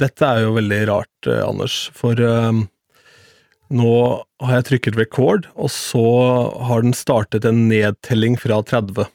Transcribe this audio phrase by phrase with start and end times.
[0.00, 2.62] dette er jo veldig rart, eh, Anders, for eh,
[3.70, 3.96] nå
[4.42, 6.06] har jeg trykket record, og så
[6.66, 9.06] har den startet en nedtelling fra 30.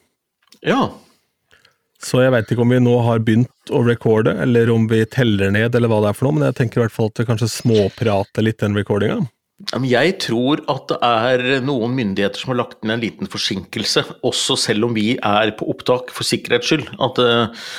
[0.66, 0.86] Ja.
[2.02, 5.52] Så jeg veit ikke om vi nå har begynt å recorde, eller om vi teller
[5.54, 7.28] ned, eller hva det er for noe, men jeg tenker i hvert fall at vi
[7.30, 9.24] kanskje småprater litt den recordinga.
[9.88, 14.58] Jeg tror at det er noen myndigheter som har lagt inn en liten forsinkelse, også
[14.60, 16.90] selv om vi er på opptak, for sikkerhets skyld.
[17.00, 17.70] At, eh,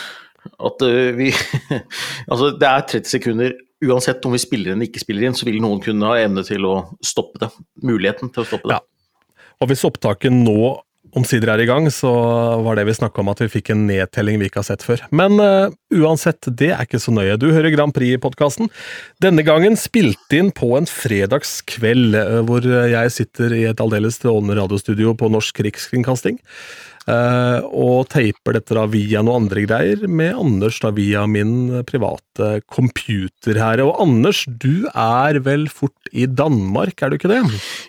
[0.70, 1.32] at eh, vi
[2.32, 3.56] Altså, det er 30 sekunder.
[3.86, 6.44] Uansett om vi spiller inn eller ikke spiller inn, så vil noen kunne ha evne
[6.48, 7.52] til å stoppe det.
[7.86, 8.80] Muligheten til å stoppe det.
[8.80, 9.46] Ja.
[9.62, 10.76] Og hvis opptaket nå
[11.18, 12.12] omsider er i gang, så
[12.66, 15.04] var det vi snakka om at vi fikk en nedtelling vi ikke har sett før.
[15.16, 17.38] Men uh, uansett, det er ikke så nøye.
[17.40, 18.72] Du hører Grand Prix-podkasten.
[19.24, 24.60] Denne gangen spilt inn på en fredagskveld, uh, hvor jeg sitter i et aldeles strålende
[24.60, 26.42] radiostudio på Norsk Rikskringkasting.
[27.08, 32.58] Uh, og teiper dette da via noen andre greier, med Anders da via min private
[32.68, 33.84] computer her.
[33.86, 37.40] Og Anders, du er vel fort i Danmark, er du ikke det?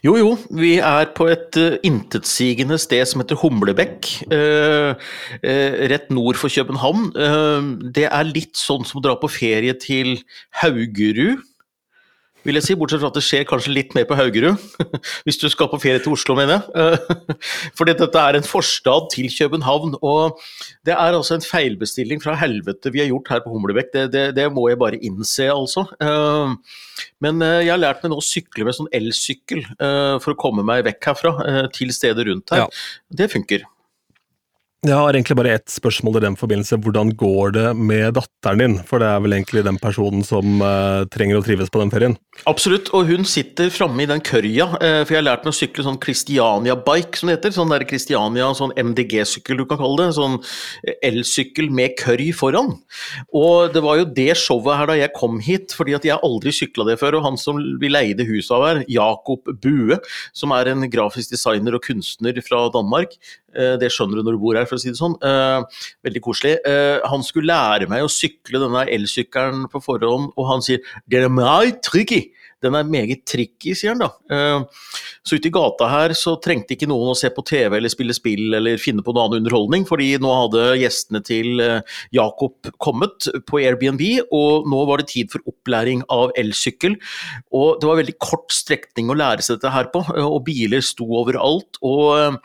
[0.06, 0.30] Jo, jo.
[0.54, 4.12] Vi er på et uh, intetsigende sted som heter Humlebekk.
[4.30, 4.94] Uh,
[5.90, 7.10] rett nord for København.
[7.94, 10.16] det er litt sånn som å dra på ferie til
[10.62, 11.42] Haugerud
[12.48, 14.58] vil jeg si, bortsett fra at det skjer kanskje litt mer på Haugerud.
[15.26, 17.36] Hvis du skal på ferie til Oslo, mener jeg.
[17.78, 19.98] Fordi dette er en forstad til København.
[20.00, 20.40] Og
[20.88, 23.92] det er altså en feilbestilling fra helvete vi har gjort her på Humlebekk.
[23.94, 25.86] Det, det, det må jeg bare innse, altså.
[26.02, 26.54] Eh,
[27.24, 30.40] men eh, jeg har lært meg nå å sykle med sånn elsykkel eh, for å
[30.40, 31.34] komme meg vekk herfra,
[31.74, 32.66] til stedet rundt her.
[32.66, 32.70] Ja.
[33.20, 33.66] Det funker.
[34.86, 36.76] Jeg har egentlig bare ett spørsmål i den forbindelse.
[36.78, 38.76] Hvordan går det med datteren din?
[38.86, 42.14] For det er vel egentlig den personen som uh, trenger å trives på den ferien?
[42.46, 44.68] Absolutt, og hun sitter framme i den kørja.
[44.78, 47.54] Uh, for jeg har lært meg å sykle sånn Christiania-bike, som det heter.
[47.56, 50.14] Sånn der Christiania, sånn MDG-sykkel du kan kalle det.
[50.16, 50.38] Sånn
[51.04, 52.76] elsykkel med kørj foran.
[53.36, 56.54] Og det var jo det showet her da jeg kom hit, fordi at jeg aldri
[56.54, 57.18] sykla det før.
[57.18, 59.98] Og han som vi leide huset av her, Jakob Bue,
[60.36, 63.18] som er en grafisk designer og kunstner fra Danmark,
[63.58, 65.18] uh, det skjønner du når du bor her for å si det sånn.
[66.06, 66.56] Veldig koselig.
[67.10, 71.28] Han skulle lære meg å sykle denne elsykkelen på forhånd, og han sier 'det er
[71.32, 72.27] meget tricky'.
[72.64, 74.10] Den er meget tricky, sier han da.
[74.30, 74.88] Uh,
[75.26, 78.16] så ute i gata her så trengte ikke noen å se på TV eller spille
[78.16, 81.62] spill eller finne på noe annen underholdning, fordi nå hadde gjestene til
[82.14, 84.02] Jakob kommet på Airbnb,
[84.34, 86.96] og nå var det tid for opplæring av elsykkel.
[87.54, 91.06] Og det var veldig kort strekning å lære seg dette her på, og biler sto
[91.20, 91.80] overalt.
[91.84, 92.38] og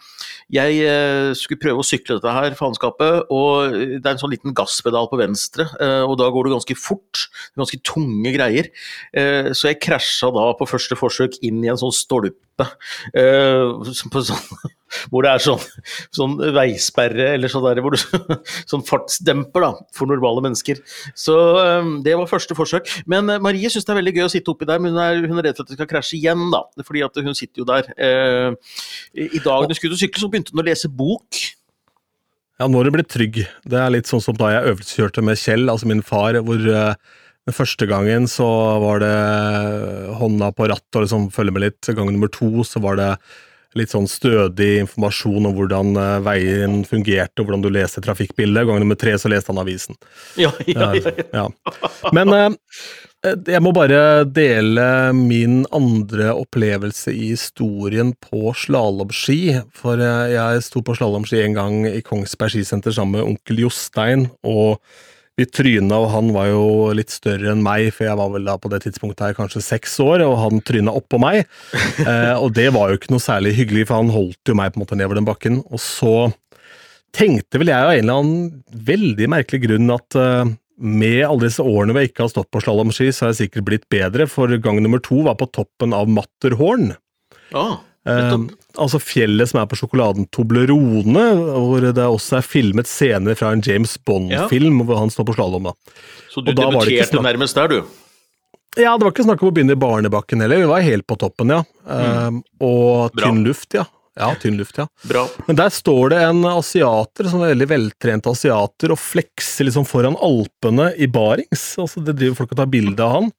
[0.53, 4.53] jeg eh, skulle prøve å sykle dette her faenskapet, og det er en sånn liten
[4.57, 7.25] gasspedal på venstre, eh, og da går det ganske fort.
[7.57, 8.69] Ganske tunge greier.
[9.16, 10.03] Eh, så jeg krasja
[10.36, 12.68] da på første forsøk inn i en sånn stolpe.
[13.14, 14.47] På sånn
[15.12, 15.64] hvor det er sånn,
[16.16, 18.36] sånn veisperre eller sånn, der, du,
[18.72, 20.81] sånn fartsdemper da, for normale mennesker.
[21.18, 22.91] Så um, det var første forsøk.
[23.09, 25.24] Men uh, Marie syns det er veldig gøy å sitte oppi der, men hun er,
[25.25, 26.46] hun er, redd for at det skal krasje igjen.
[26.53, 27.90] da, fordi at hun sitter jo der.
[27.97, 28.78] Uh,
[29.18, 31.41] I dag du skulle sykle, så begynte hun å lese bok.
[32.62, 33.41] Ja, nå har du blitt trygg.
[33.68, 36.94] Det er litt sånn som da jeg øvelseskjørte med Kjell, altså min far, hvor uh,
[37.43, 38.47] den første gangen så
[38.79, 39.15] var det
[40.19, 41.89] hånda på rattet og liksom følge med litt.
[41.91, 43.09] Gang nummer to så var det
[43.77, 48.67] litt sånn stødig informasjon om hvordan eh, veien fungerte, og hvordan du leste trafikkbildet.
[48.69, 49.97] Gang nummer tre så leste han avisen.
[50.39, 51.15] Ja, ja, ja.
[51.33, 51.47] ja.
[52.15, 52.49] Men eh,
[53.25, 54.85] eh, jeg må bare dele
[55.17, 59.41] min andre opplevelse i historien på slalåmski.
[59.79, 64.29] For jeg sto på slalåmski en gang i Kongsberg skisenter sammen med onkel Jostein.
[64.45, 64.79] og
[65.39, 68.53] vi tryna, og han var jo litt større enn meg, for jeg var vel da
[68.61, 71.44] på det tidspunktet her kanskje seks år, og han tryna oppå meg.
[72.03, 74.79] Eh, og det var jo ikke noe særlig hyggelig, for han holdt jo meg på
[74.79, 75.59] en måte nedover den bakken.
[75.72, 76.16] Og så
[77.16, 80.51] tenkte vel jeg av en eller annen veldig merkelig grunn at eh,
[80.83, 83.67] med alle disse årene hvor jeg ikke har stått på slalåmski, så har jeg sikkert
[83.69, 86.91] blitt bedre, for gang nummer to var på toppen av Matterhorn.
[87.55, 87.78] Ah.
[88.09, 88.35] Eh,
[88.79, 93.64] altså fjellet som er på sjokoladen Toblerone, hvor det også er filmet scener fra en
[93.66, 94.87] James Bond-film ja.
[94.87, 95.72] hvor han står på slalåm.
[96.34, 97.99] Så du debuterte nærmest der, du?
[98.79, 100.64] Ja, det var ikke snakk om å begynne i barnebakken heller.
[100.64, 101.61] Vi var helt på toppen, ja.
[101.85, 102.40] Mm.
[102.40, 103.85] Um, og tynn luft, ja.
[104.17, 104.87] Ja, tynn luft, ja.
[105.09, 105.25] Bra.
[105.47, 110.91] Men der står det en asiater, sånn veldig veltrent asiater, og flekser liksom foran Alpene
[111.02, 111.66] i Barings.
[111.81, 113.31] Altså, det driver folk og tar bilde av han.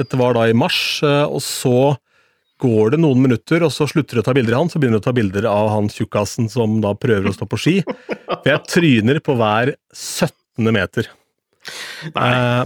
[0.00, 1.94] Dette var da i mars, eh, og så
[2.60, 5.00] går det noen minutter, og så slutter du å ta bilder av han, så begynner
[5.00, 7.76] du å ta bilder av han tjukkasen som da prøver å stå på ski.
[7.86, 10.70] For jeg tryner på hver 17.
[10.74, 11.10] meter.
[12.14, 12.28] Nei.
[12.30, 12.64] Eh,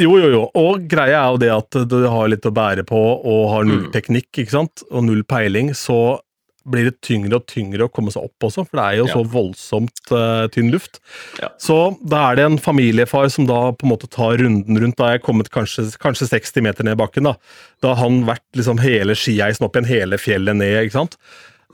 [0.00, 0.42] jo, jo, jo.
[0.56, 3.86] Og greia er jo det at du har litt å bære på og har null
[3.86, 3.92] mm.
[3.94, 4.84] teknikk ikke sant?
[4.90, 6.20] og null peiling, så
[6.68, 9.14] blir det tyngre og tyngre å komme seg opp også, for det er jo Ja.
[9.14, 11.00] så voldsomt uh, tynn luft.
[11.40, 11.48] Ja.
[11.58, 14.96] Så da er det en familiefar som da på en måte tar runden rundt.
[15.00, 17.24] Da er jeg kommet kanskje, kanskje 60 meter ned bakken.
[17.30, 17.36] Da
[17.80, 20.84] Da har han vært liksom hele skieisen opp igjen, hele fjellet ned.
[20.84, 21.16] ikke sant?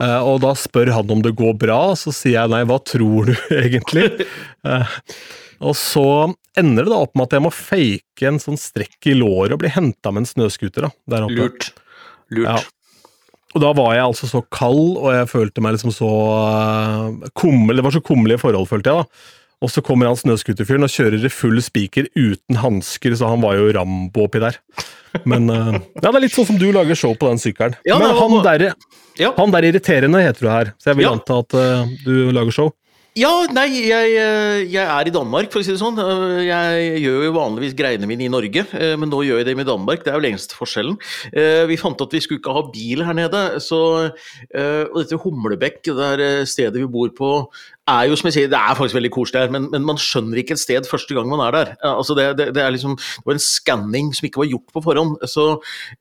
[0.01, 3.25] Uh, og da spør han om det går bra, så sier jeg nei, hva tror
[3.31, 4.27] du egentlig?
[4.63, 4.85] Uh,
[5.59, 6.03] og så
[6.57, 9.59] ender det da opp med at jeg må fake en sånn strekk i låret og
[9.63, 10.85] bli henta med en snøscooter.
[10.85, 11.33] da, der oppe.
[11.41, 11.71] Lurt.
[12.29, 12.45] Lurt.
[12.45, 12.57] Ja.
[13.55, 17.79] Og da var jeg altså så kald, og jeg følte meg liksom så uh, kummel,
[17.79, 19.05] Det var så kummerlige forhold, følte jeg.
[19.05, 19.35] da.
[19.65, 23.55] Og så kommer han snøscooterfyren og kjører i full spiker uten hansker, så han var
[23.57, 24.59] jo Rambo oppi der.
[25.25, 27.73] Men eh, ja, det er litt sånn som du lager show på den sykkelen.
[27.87, 28.67] Ja, Men han der,
[29.17, 29.31] Ja.
[29.39, 32.69] han der irriterende heter du her, så jeg vil anta at uh, du lager show.
[33.17, 35.97] Ja, nei, jeg, eh, jeg er i Danmark, for å si det sånn.
[35.97, 39.55] Eh, Jeg gjør jo vanligvis greiene mine i Norge, eh, men nå gjør jeg det
[39.57, 40.03] med Danmark.
[40.03, 40.99] Det er jo lengste forskjellen.
[41.67, 44.13] Vi fant at vi skulle ikke ha bil her nede, så
[44.53, 47.49] Og dette Humlebekk, det eh, stedet vi bor på,
[47.87, 50.41] er jo som jeg sier, det er faktisk veldig koselig her, men, men man skjønner
[50.41, 51.73] ikke et sted første gang man er der.
[51.87, 54.83] Altså det, det, det er liksom Det var en skanning som ikke var gjort på
[54.85, 55.17] forhånd.
[55.29, 55.45] Så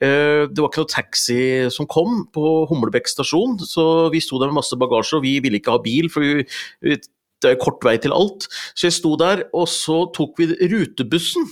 [0.01, 1.41] eh, det var ikke noe taxi
[1.75, 5.61] som kom på Humlebekk stasjon, så vi sto der med masse bagasje, og vi ville
[5.61, 6.47] ikke ha bil, for vi,
[6.83, 6.99] vi
[7.45, 8.49] det er kort vei til alt.
[8.73, 11.45] Så jeg sto der, og så tok vi rutebussen.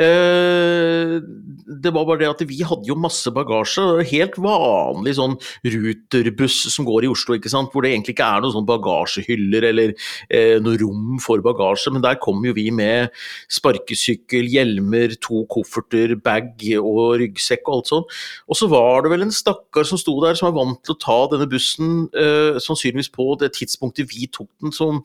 [0.00, 3.84] Eh, det var bare det at vi hadde jo masse bagasje.
[4.10, 7.70] Helt vanlig sånn ruterbuss som går i Oslo, ikke sant?
[7.72, 9.92] hvor det egentlig ikke er noen sånn bagasjehyller eller
[10.32, 11.92] eh, noe rom for bagasje.
[11.94, 13.12] Men der kom jo vi med
[13.52, 18.18] sparkesykkel, hjelmer, to kofferter, bag og ryggsekk og alt sånt.
[18.50, 21.00] Og så var det vel en stakkar som sto der, som er vant til å
[21.04, 24.74] ta denne bussen, eh, sannsynligvis på det tidspunktet vi tok den.
[24.74, 25.02] Som,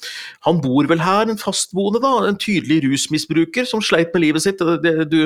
[0.48, 2.16] han bor vel her, en fastboende, da.
[2.30, 4.64] En tydelig rusmisbruker som sleit med livet sitt.
[4.84, 5.20] Det, du,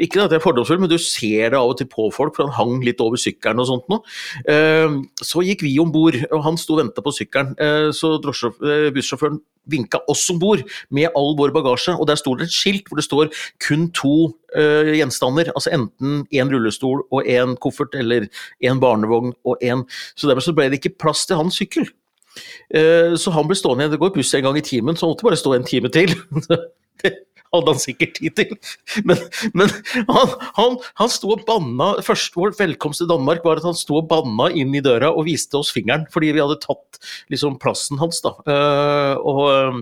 [0.00, 2.48] ikke at det er fordomsfull, men du ser det av og til på folk, for
[2.48, 4.04] han hang litt over sykkelen og sånt noe.
[4.50, 7.54] Eh, så gikk vi om bord, og han sto og venta på sykkelen.
[7.60, 9.40] Eh, så eh, bussjåføren
[9.70, 10.60] vinka oss om bord
[10.92, 13.30] med all vår bagasje, og der sto det et skilt hvor det står
[13.64, 14.16] kun to
[14.52, 15.48] uh, gjenstander.
[15.56, 18.28] Altså enten én rullestol og én koffert, eller
[18.60, 19.86] én barnevogn og én
[20.20, 21.88] Så dermed så ble det ikke plass til hans sykkel.
[23.16, 23.94] Så han ble stående igjen.
[23.94, 26.12] Det går buss en gang i timen, så han måtte bare stå en time til.
[27.54, 28.54] hadde han sikkert tid til.
[29.06, 29.20] Men,
[29.56, 29.72] men
[30.10, 33.98] han, han, han sto og banna Først vår velkomst til Danmark var at han sto
[34.00, 36.98] og banna inn i døra og viste oss fingeren, fordi vi hadde tatt
[37.32, 38.20] liksom plassen hans.
[38.24, 38.34] da.
[38.50, 39.78] Eh, og eh,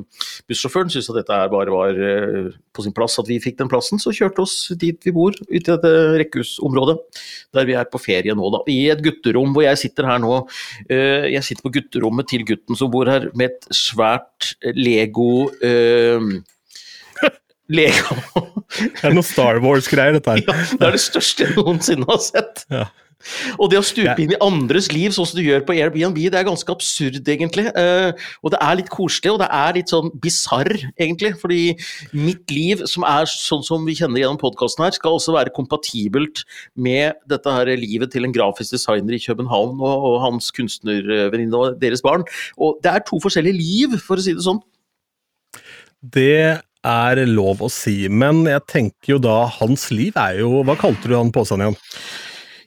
[0.50, 4.00] bussjåføren syntes at dette bare var eh, på sin plass, at vi fikk den plassen,
[4.02, 5.92] så kjørte oss dit vi bor, ut i dette
[6.22, 6.98] rekkehusområdet,
[7.56, 8.62] der vi er på ferie nå, da.
[8.72, 10.42] I et gutterom hvor jeg sitter her nå.
[10.88, 15.48] Jeg sitter på gutterommet til gutten som bor her, med et svært Lego
[17.70, 18.16] Lego
[18.72, 20.42] Det er noe Star Wars-greier, dette her.
[20.46, 22.64] ja, Det er det største jeg noensinne har sett.
[22.72, 22.86] Ja.
[23.60, 26.38] Og det å stupe inn i andres liv sånn som du gjør på Airbnb, det
[26.38, 27.68] er ganske absurd, egentlig.
[27.78, 31.32] Eh, og det er litt koselig, og det er litt sånn bisarr, egentlig.
[31.40, 31.60] Fordi
[32.16, 36.44] mitt liv, som er sånn som vi kjenner gjennom podkasten her, skal også være kompatibelt
[36.74, 41.78] med dette her livet til en grafisk designer i København og, og hans kunstnervenninne og
[41.82, 42.26] deres barn.
[42.58, 44.62] Og det er to forskjellige liv, for å si det sånn.
[46.02, 50.76] Det er lov å si, men jeg tenker jo da hans liv er jo Hva
[50.78, 51.78] kalte du han påsen igjen?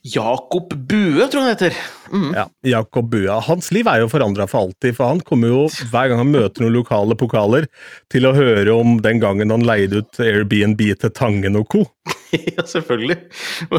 [0.05, 1.77] Jakob Bue, tror jeg han heter.
[2.13, 2.27] Mm.
[2.35, 2.43] Ja,
[2.75, 3.37] Jakob Bue.
[3.47, 6.61] Hans liv er jo forandra for alltid, for han kommer jo hver gang han møter
[6.61, 7.65] noen lokale pokaler,
[8.13, 11.85] til å høre om den gangen han leide ut Airbnb til Tangen og co.
[12.35, 13.15] Ja, selvfølgelig.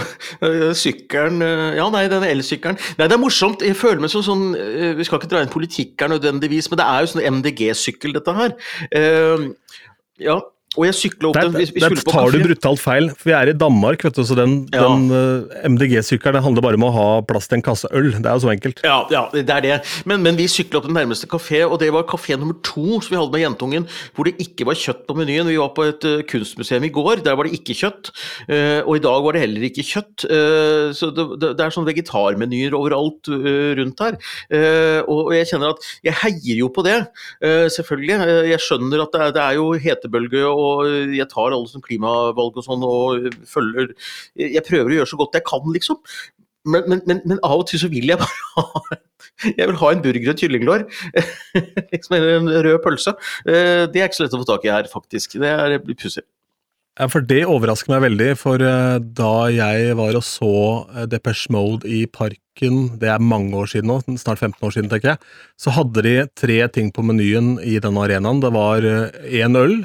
[0.80, 1.42] Sykkelen
[1.76, 2.78] Ja, nei, den elsykkelen.
[2.96, 3.60] Nei, det er morsomt.
[3.60, 6.80] Jeg føler meg som sånn eh, Vi skal ikke dra inn politikk her nødvendigvis, men
[6.80, 8.56] det er jo sånn MDG-sykkel, dette her.
[8.96, 9.44] Eh,
[10.18, 10.55] ja.
[10.76, 13.50] Og jeg sykla opp Der, den vi, der tar du brutalt feil, for vi er
[13.52, 14.84] i Danmark, vet du, så den, Ja.
[14.84, 18.10] den uh, MDG-sykkelen handler bare om å ha plass til en kasse øl.
[18.16, 18.82] Det er jo så enkelt.
[18.84, 19.78] Ja, ja, det er det.
[20.08, 23.10] Men, men vi sykla opp den nærmeste kafé, og det var kafé nummer to som
[23.14, 25.48] vi hadde med jentungen, hvor det ikke var kjøtt på menyen.
[25.48, 28.12] Vi var på et uh, kunstmuseum i går, der var det ikke kjøtt.
[28.50, 30.26] Uh, og i dag var det heller ikke kjøtt.
[30.30, 34.16] eh, så det, det, det er sånn vegetarmenyer overalt eh, rundt her.
[34.52, 36.96] Eh, og, jeg kjenner at jeg heier jo på det,
[37.44, 38.16] eh, selvfølgelig.
[38.26, 40.65] Eh, jeg skjønner at det er, det er jo hetebølge, og
[41.16, 43.92] jeg tar alle som klimavalg og sånn, og følger
[44.38, 46.00] Jeg prøver å gjøre så godt jeg kan, liksom.
[46.66, 48.96] Men, men, men, men av og til så vil jeg bare ha
[49.56, 50.86] Jeg vil ha en burger og et kyllinglår.
[51.92, 53.14] liksom en rød pølse.
[53.46, 55.38] Eh, Det er ikke så lett å få tak i her, faktisk.
[55.42, 56.24] Det er pussig.
[56.96, 60.52] Ja, for det overrasker meg veldig, for eh, da jeg var og så
[60.94, 64.88] eh, Depeche Mode i parken, det er mange år siden nå, snart 15 år siden,
[64.88, 68.40] tenker jeg, så hadde de tre ting på menyen i denne arenaen.
[68.40, 68.88] Det var
[69.28, 69.82] én øl,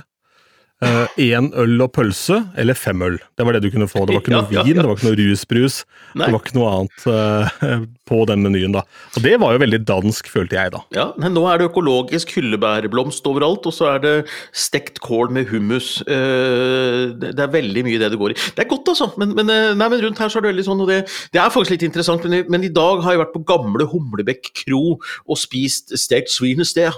[0.82, 3.20] Én uh, øl og pølse, eller fem øl.
[3.38, 4.02] Det var det du kunne få.
[4.10, 4.82] Det var ikke noe ja, vin, ja, ja.
[4.82, 5.76] det var ikke noe rusbrus.
[6.16, 6.26] Nei.
[6.26, 8.82] Det var ikke noe annet uh, på den menyen da.
[9.14, 10.82] Og det var jo veldig dansk, følte jeg da.
[10.98, 14.16] Ja, men nå er det økologisk hyllebærblomst overalt, og så er det
[14.58, 16.00] stekt kål med hummus.
[16.10, 18.40] Uh, det, er veldig mye det det går i.
[18.58, 20.82] Det er godt, altså, men, men, nei, men rundt her så er det veldig sånn,
[20.82, 21.04] og det,
[21.36, 22.26] det er faktisk litt interessant.
[22.26, 26.98] Men, men, i dag har jeg vært på gamle Humlebekk kro og spist stekt svinested.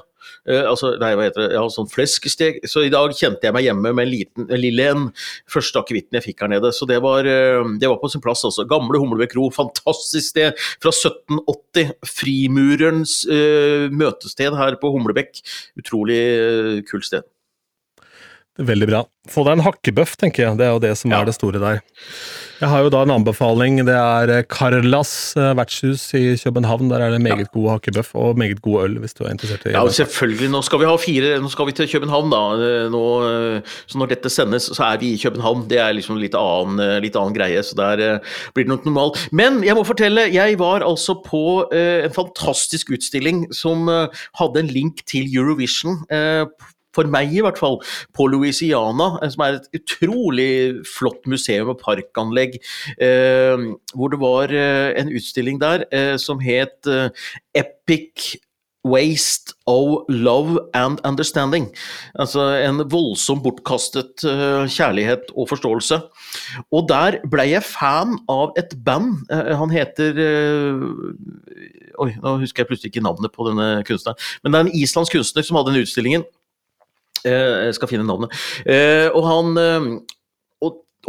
[0.50, 2.62] Uh, altså, nei, hva heter det, ja, sånn fleskesteg.
[2.70, 5.06] Så i dag kjente jeg meg hjemme med en liten, en lille en.
[5.52, 6.74] Første akevitten jeg fikk her nede.
[6.76, 8.68] Så det var, uh, det var på sin plass, altså.
[8.70, 11.96] Gamle Humlebekk kro, fantastisk sted fra 1780.
[12.14, 15.40] Frimurerens uh, møtested her på Humlebekk.
[15.80, 16.24] Utrolig
[16.90, 17.33] kult sted.
[18.62, 19.00] Veldig bra.
[19.34, 20.58] Få deg en hakkebøff, tenker jeg.
[20.60, 21.24] Det er jo det som ja.
[21.24, 21.80] er det store der.
[22.62, 23.80] Jeg har jo da en anbefaling.
[23.88, 26.92] Det er Carlas eh, vertshus i København.
[26.92, 27.52] Der er det meget ja.
[27.56, 29.74] god hakkebøff og meget god øl, hvis du er interessert i det.
[29.74, 30.52] Ja, selvfølgelig.
[30.54, 32.44] Nå skal vi ha fire, nå skal vi til København, da.
[32.68, 35.66] Eh, nå, eh, så når dette sendes, så er vi i København.
[35.72, 38.22] Det er liksom litt annen, litt annen greie, så der
[38.54, 39.24] blir det nok normalt.
[39.34, 45.02] Men jeg må fortelle, jeg var altså på en fantastisk utstilling som hadde en link
[45.10, 46.04] til Eurovision
[46.96, 47.80] for meg i hvert fall,
[48.16, 50.52] på Louisiana, eh, som er et utrolig
[50.88, 52.60] flott museum og parkanlegg,
[52.98, 55.86] eh, hvor det var eh, en utstilling der
[56.20, 56.88] som het
[57.56, 58.36] Epic
[58.84, 61.70] Waste of Love and Understanding.
[62.20, 66.02] Altså en voldsom bortkastet kjærlighet og forståelse.
[66.74, 69.24] Og der ble jeg fan av et band.
[69.32, 70.20] Han heter
[72.02, 74.20] Oi, nå husker jeg plutselig ikke navnet på denne kunstneren.
[74.44, 76.28] Men det er en islandsk kunstner som hadde den utstillingen.
[77.27, 78.34] Eh, jeg skal finne navnet.
[78.65, 79.94] Eh, og han eh,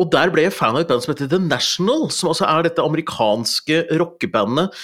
[0.00, 2.66] og der ble jeg fan av et band som heter The National, som altså er
[2.66, 4.74] dette amerikanske rockebandet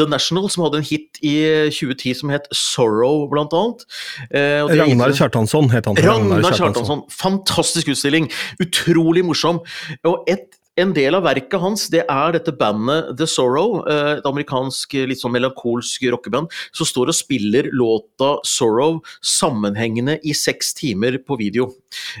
[0.00, 1.34] The National, som hadde en hit i
[1.70, 3.86] 2010 som het Sorrow, blant annet.
[4.32, 6.00] Eh, Ragnar Kjartansson het han.
[6.02, 7.04] Ragnar Kjartansson.
[7.14, 8.26] Fantastisk utstilling.
[8.64, 9.62] Utrolig morsom.
[10.08, 14.28] Og et en del av verket hans det er dette bandet The Sorrow, eh, et
[14.28, 21.18] amerikansk litt sånn melankolsk rockeband, som står og spiller låta Sorrow sammenhengende i seks timer
[21.24, 21.70] på video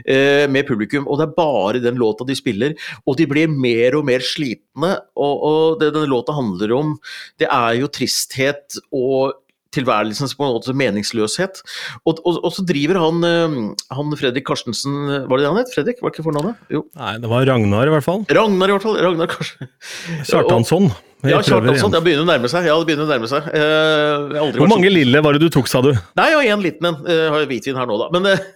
[0.04, 1.06] eh, med publikum.
[1.06, 4.94] Og det er bare den låta de spiller, og de blir mer og mer slitne.
[5.18, 6.96] Og, og det denne låta handler om,
[7.40, 9.38] det er jo tristhet og
[9.74, 11.60] tilværelsens på en måte meningsløshet.
[12.04, 13.58] Og, og, og, så driver han, eh,
[13.94, 14.94] han Fredrik Karstensen
[15.28, 15.74] Var det det han het?
[15.74, 16.58] Fredrik, var ikke fornavnet?
[16.72, 16.84] Jo.
[16.98, 18.24] Nei, det var Ragnar i hvert fall.
[18.40, 18.98] Ragnar i hvert fall.
[19.04, 19.72] Ragnar Karstensen.
[20.28, 20.90] Kjartansson.
[21.26, 21.92] Ja, Kjartansson.
[21.92, 22.68] Det begynner å nærme seg.
[22.68, 23.48] Ja, det begynner å nærme seg.
[23.58, 25.90] Eh, Hvor mange lille var det du tok, sa du?
[26.18, 27.02] Nei, og én liten en.
[27.08, 28.08] Jeg har hvitvin her nå, da.
[28.14, 28.46] Men eh,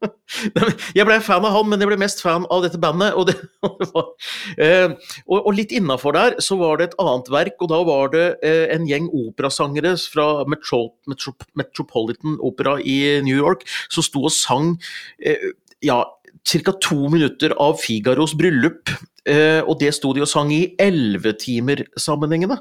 [0.96, 3.16] jeg ble fan av han, men jeg ble mest fan av dette bandet.
[3.18, 3.36] Og, det,
[4.64, 4.92] eh,
[5.26, 8.26] og, og litt innafor der så var det et annet verk, og da var det
[8.46, 14.34] eh, en gjeng operasangere fra Metro, Metro, Metropolitan Opera i New York som sto og
[14.34, 14.74] sang
[15.18, 15.50] eh,
[15.84, 16.02] ja,
[16.46, 16.74] ca.
[16.80, 18.92] to minutter av Figaros bryllup.
[19.30, 22.56] og det sto de og sang i elleve timer sammenhengende.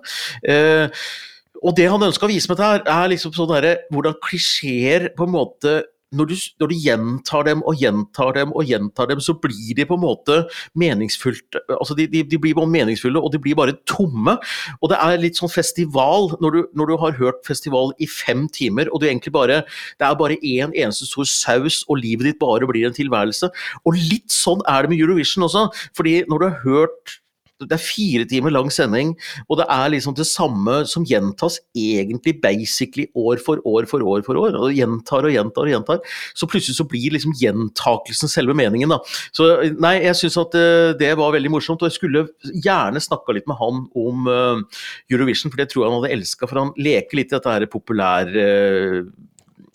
[1.63, 5.25] og det han ønska å vise meg dette, er liksom sånn derre hvordan klisjeer på
[5.25, 5.73] en måte
[6.15, 9.85] når du, når du, gjentar dem og gjentar dem og gjentar dem, så blir de
[9.85, 10.39] på en måte
[10.79, 14.35] meningsfullt altså de, de, de blir bare meningsfulle, og de blir bare tomme.
[14.79, 18.47] Og det er litt sånn festival, når du, når du har hørt festival i fem
[18.55, 19.61] timer, og du egentlig bare
[19.99, 23.49] Det er bare én en eneste stor saus, og livet ditt bare blir en tilværelse.
[23.85, 27.19] Og litt sånn er det med Eurovision også, fordi når du har hørt
[27.59, 29.11] det er fire timer lang sending,
[29.47, 34.23] og det er liksom det samme som gjentas egentlig basically år for år for år
[34.25, 34.55] for år.
[34.55, 35.99] og Gjentar og gjentar og gjentar.
[36.37, 38.93] Så plutselig så blir liksom gjentakelsen selve meningen.
[38.93, 38.99] da.
[39.35, 42.27] Så nei, jeg syns at uh, det var veldig morsomt, og jeg skulle
[42.63, 46.47] gjerne snakka litt med han om uh, Eurovision, for det tror jeg han hadde elska,
[46.47, 48.47] for han leker litt i dette her populære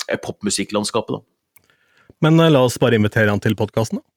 [0.09, 1.21] uh, popmusikklandskapet.
[1.21, 1.23] da.
[2.25, 4.09] Men la oss bare invitere han til podkasten, da.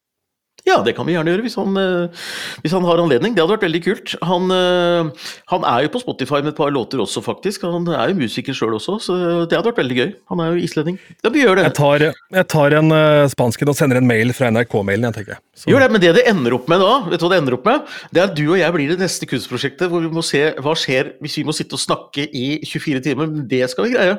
[0.67, 2.25] Ja, det kan vi gjerne gjøre, hvis han, eh,
[2.63, 3.35] hvis han, har anledning.
[3.35, 4.15] Det hadde vært veldig kult.
[4.27, 7.63] Han, eh, han, er jo på Spotify med et par låter også, faktisk.
[7.63, 10.11] Han er jo musiker sjøl også, så det hadde vært veldig gøy.
[10.33, 10.99] Han er jo islending.
[11.23, 11.69] Ja, vi gjør det.
[11.69, 12.07] Jeg tar,
[12.37, 15.41] jeg tar en uh, spansken og sender en mail fra NRK-mailen, jeg tenker.
[15.55, 15.71] Så.
[15.71, 17.67] Gjør det, men det det ender opp med da, vet du hva det ender opp
[17.67, 17.97] med?
[18.11, 20.75] Det er at du og jeg blir det neste kunstprosjektet hvor vi må se hva
[20.77, 23.31] skjer hvis vi må sitte og snakke i 24 timer.
[23.31, 24.17] Men Det skal vi greie.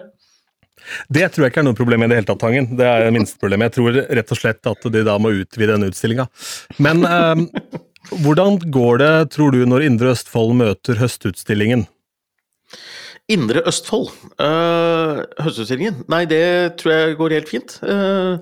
[1.12, 2.70] Det tror jeg ikke er noe problem i det hele tatt, Tangen.
[2.78, 3.70] Det er det minste problemet.
[3.70, 6.28] Jeg tror rett og slett at de da må utvide denne utstillinga.
[6.82, 7.44] Men eh,
[8.25, 11.87] hvordan går det, tror du, når Indre Østfold møter Høstutstillingen?
[13.28, 14.08] Indre Østfold?
[14.40, 16.02] Uh, høstutstillingen?
[16.08, 17.75] Nei, det tror jeg går helt fint.
[17.85, 18.40] Uh,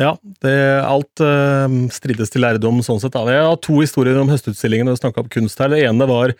[0.00, 3.12] ja, det, alt uh, strides til lærdom sånn sett.
[3.12, 3.26] Da.
[3.28, 5.74] Jeg har to historier om Høstutstillingen og snakka om kunst her.
[5.74, 6.32] Det ene var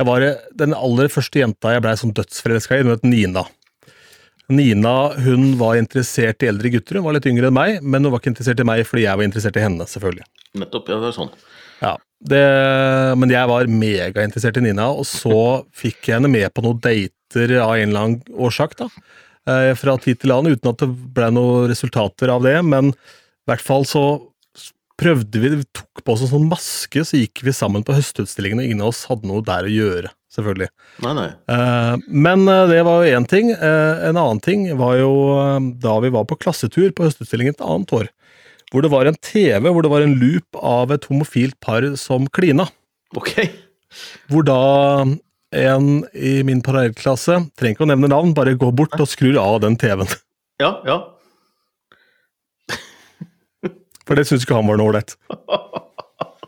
[0.00, 0.24] jeg var
[0.58, 3.44] den aller første jenta jeg blei sånn dødsforelska i, hun het Nina.
[4.52, 4.94] Nina
[5.24, 8.22] hun var interessert i eldre gutter, hun var litt yngre enn meg, men hun var
[8.22, 10.28] ikke interessert i meg fordi jeg var interessert i henne, selvfølgelig.
[10.62, 11.32] Nettopp, ja, det er sånn.
[11.82, 12.42] Ja, det,
[13.18, 15.36] Men jeg var megainteressert i Nina, og så
[15.82, 18.76] fikk jeg henne med på noen dater av en eller annen årsak.
[18.78, 18.88] da,
[19.50, 22.58] eh, Fra tid til annen, uten at det ble noen resultater av det.
[22.62, 24.04] Men i hvert fall så
[25.02, 28.60] prøvde vi, vi tok på oss en sånn maske, så gikk vi sammen på høstutstillingen,
[28.60, 30.12] og ingen av oss hadde noe der å gjøre.
[30.32, 30.68] Selvfølgelig.
[31.04, 31.28] Nei, nei.
[31.50, 33.52] Uh, Men eh, det var jo én ting.
[33.54, 35.12] Uh, En annen ting var jo
[35.82, 38.08] da vi var på klassetur på Høstutstillingen et annet år.
[38.72, 42.24] Hvor det var en TV hvor det var en loop av et homofilt par som
[42.32, 42.66] klina.
[43.16, 43.34] Ok.
[44.32, 44.60] Hvor da
[45.52, 49.58] en i min parallellklasse, trenger ikke å nevne navn, bare går bort og skrur av
[49.64, 50.08] den TV-en.
[50.62, 50.96] Ja, ja.
[54.08, 55.14] For det syns ikke han var noe ålreit.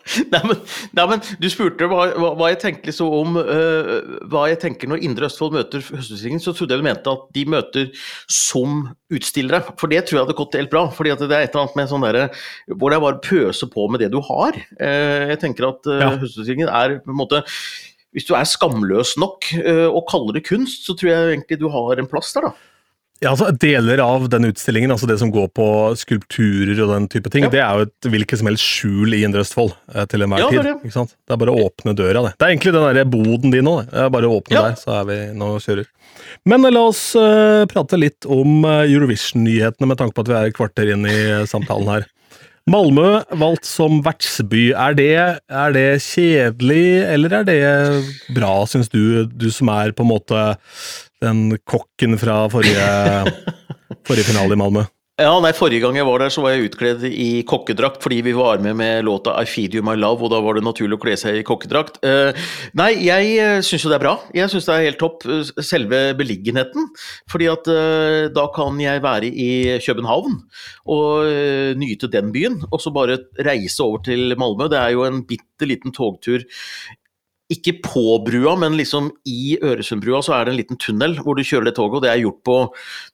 [0.32, 0.58] Nei men,
[0.96, 5.04] nei, men du spurte hva, hva, jeg tenkte liksom om uh, hva jeg tenker når
[5.06, 8.82] Indre Østfold møter Høstutstillingen, så trodde jeg du mente at de møter som
[9.14, 9.62] utstillere.
[9.80, 10.84] For det tror jeg hadde gått helt bra.
[10.92, 12.26] fordi det er et eller annet med sånn derre
[12.74, 14.60] hvor det er bare pøse på med det du har.
[14.76, 16.12] Uh, jeg tenker at uh, Ja.
[16.20, 17.40] Høstutstillingen er på en måte
[18.14, 21.66] Hvis du er skamløs nok øh, og kaller det kunst, så tror jeg egentlig du
[21.72, 22.73] har en plass der, da.
[23.22, 25.66] Ja, altså Deler av den utstillingen, altså det som går på
[25.96, 27.50] skulpturer og den type ting, Ja.
[27.52, 30.48] det er jo et hvilket som helst skjul i Indre Østfold eh, til enhver Ja,
[30.50, 30.62] tid.
[30.66, 30.74] det.
[30.82, 31.14] ikke sant?
[31.24, 32.32] Det er bare å åpne døra, det.
[32.38, 33.76] Det er egentlig den der boden din nå.
[33.86, 34.10] det.
[34.12, 34.62] Bare å åpne Ja.
[34.68, 35.86] der, så er vi nå og kjører.
[36.44, 40.50] Men eh, la oss uh, prate litt om Eurovision-nyhetene, med tanke på at vi er
[40.50, 42.06] et kvarter inn i samtalen her.
[42.70, 44.70] Malmö valgt som vertsby.
[44.72, 45.10] Er det,
[45.52, 47.58] er det kjedelig, eller er det
[48.32, 50.44] bra, syns du, du som er på en måte
[51.24, 53.34] den kokken fra forrige,
[54.08, 54.86] forrige finale i Malmö?
[55.14, 58.32] Ja, nei, Forrige gang jeg var der, så var jeg utkledd i kokkedrakt fordi vi
[58.34, 61.02] var med med låta I Feed You My Love, og da var det naturlig å
[61.04, 62.00] kle seg i kokkedrakt.
[62.02, 62.34] Uh,
[62.74, 64.16] nei, jeg uh, syns jo det er bra.
[64.34, 66.90] Jeg syns det er helt topp, eh, selve beliggenheten.
[67.30, 69.48] Fordi at uh, da kan jeg være i
[69.86, 70.34] København
[70.96, 74.66] og uh, nyte den byen, og så bare reise over til Malmö.
[74.66, 76.42] Det er jo en bitte liten togtur
[77.52, 81.42] ikke på brua, men liksom i Øresundbrua så er det en liten tunnel hvor du
[81.44, 82.56] kjører det toget, og det er gjort på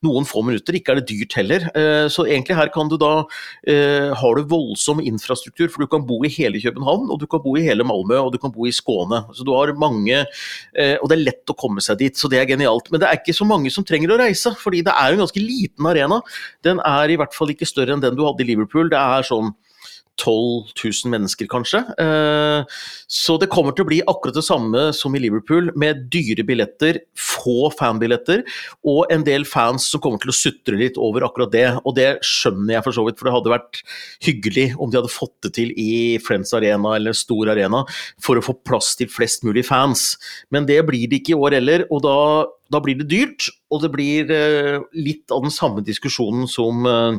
[0.06, 0.76] noen få minutter.
[0.78, 1.66] Ikke er det dyrt heller.
[1.74, 3.24] Eh, Så egentlig her kan du da
[3.66, 7.42] eh, Har du voldsom infrastruktur, for du kan bo i hele København, og du kan
[7.42, 9.24] bo i hele Malmö, og du kan bo i Skåne.
[9.34, 10.22] Så du har mange
[10.76, 12.90] eh, Og det er lett å komme seg dit, så det er genialt.
[12.90, 15.42] Men det er ikke så mange som trenger å reise, fordi det er en ganske
[15.42, 16.20] liten arena.
[16.62, 18.92] Den er i hvert fall ikke større enn den du hadde i Liverpool.
[18.92, 19.50] Det er sånn
[20.20, 21.80] 12 000 mennesker, kanskje.
[21.98, 22.64] Eh,
[23.10, 27.00] Så det kommer til å bli akkurat det samme som i Liverpool, med dyre billetter,
[27.18, 28.44] få fanbilletter,
[28.86, 31.66] og en del fans som kommer til å sutre litt over akkurat det.
[31.82, 33.82] Og det skjønner jeg for så vidt, for det hadde vært
[34.26, 37.82] hyggelig om de hadde fått det til i Friends Arena eller stor arena,
[38.22, 40.14] for å få plass til flest mulig fans.
[40.54, 42.16] Men det blir det ikke i år heller, og da,
[42.70, 43.48] da blir det dyrt.
[43.70, 47.18] Og det blir eh, litt av den samme diskusjonen som eh,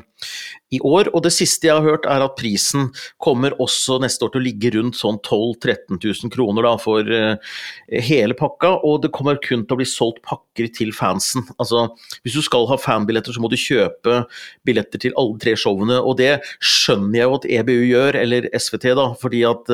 [0.75, 1.07] i år.
[1.15, 2.89] Og det siste jeg har hørt, er at prisen
[3.23, 7.07] kommer også neste år til å ligge rundt sånn 12 000-13 000 kroner da, for
[7.15, 7.55] eh,
[8.03, 8.73] hele pakka.
[8.87, 11.47] Og det kommer kun til å bli solgt pakker til fansen.
[11.55, 11.87] Altså,
[12.25, 14.25] hvis du skal ha fanbilletter, så må du kjøpe
[14.67, 16.01] billetter til alle tre showene.
[16.03, 19.71] Og det skjønner jeg jo at EBU gjør, eller SVT, da, fordi at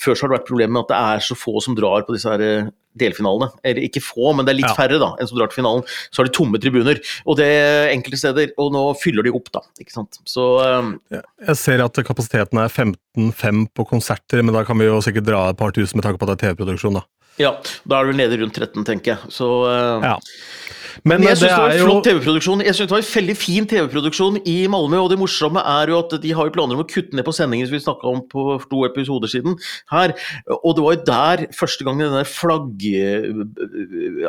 [0.00, 2.16] før så har det vært problemet med at det er så få som drar på
[2.16, 3.50] disse her delfinalene.
[3.64, 4.74] Eller ikke få, men det er litt Ja.
[4.74, 5.84] færre da, enn som drar til finalen.
[6.10, 6.98] Så har de tomme tribuner.
[7.26, 8.50] Og det er enkelte steder.
[8.58, 9.60] Og nå fyller de opp, da.
[9.80, 10.18] ikke sant.
[10.26, 11.00] Så um,
[11.46, 15.48] Jeg ser at kapasiteten er 15-5 på konserter, men da kan vi jo sikkert dra
[15.50, 17.04] et par tusen med tanke på at det er TV-produksjon, da.
[17.40, 17.54] ja,
[17.88, 19.30] da er du nede rundt 13, tenker jeg.
[19.32, 20.16] Så uh, Ja.
[21.04, 22.64] Men, Men jeg det syns det var en flott TV-produksjon.
[22.66, 26.00] Jeg synes det var en veldig fin TV-produksjon i Malmö, og det morsomme er jo
[26.02, 28.22] at de har jo planer om å kutte ned på sendingen som vi snakka om
[28.30, 29.56] på to episoder siden
[29.92, 30.14] her.
[30.60, 32.86] Og det var jo der første gang den der flagg...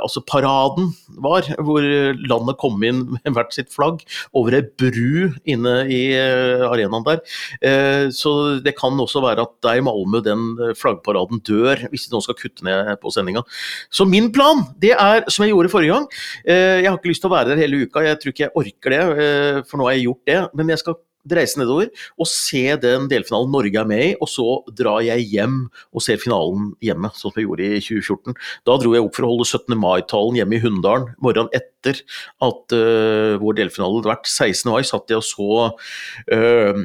[0.02, 4.02] Altså paraden var, hvor landet kom inn med hvert sitt flagg
[4.38, 7.22] over ei bru inne i eh, arenaen der.
[7.62, 11.86] Eh, Så det kan også være at det er i Malmö den eh, flaggparaden dør,
[11.92, 13.44] hvis de nå skal kutte ned på sendinga.
[13.92, 16.08] Så min plan, det er som jeg gjorde forrige gang.
[16.52, 18.56] Eh, Jeg har ikke lyst til å være der hele uka, jeg tror ikke jeg
[18.62, 20.40] orker det, eh, for nå har jeg gjort det.
[20.58, 20.98] Men jeg skal
[21.30, 24.46] reise nedover og se den delfinalen Norge er med i, og så
[24.78, 25.58] drar jeg hjem
[25.92, 28.38] og ser finalen hjemme, sånn som jeg gjorde i 2014.
[28.68, 29.78] Da dro jeg opp for å holde 17.
[29.80, 32.02] mai-talen hjemme i Hunndalen morgenen etter
[32.46, 34.30] at uh, vår delfinale hadde vært.
[34.30, 34.70] 16.
[34.70, 36.82] mai satt jeg og så uh,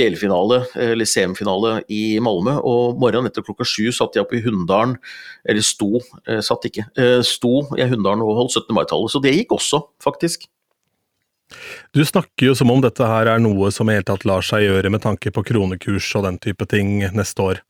[0.00, 4.96] delfinale, eller semifinale, i Malmö, og morgenen etter klokka sju satt jeg oppe i Hunndalen,
[5.48, 6.88] eller sto, uh, satt ikke,
[7.26, 8.74] sto i Hunndalen og holdt 17.
[8.76, 9.12] mai-tallet.
[9.12, 10.49] Så det gikk også, faktisk.
[11.96, 14.66] Du snakker jo som om dette her er noe som i hele tatt lar seg
[14.66, 17.62] gjøre med tanke på kronekurs og den type ting neste år.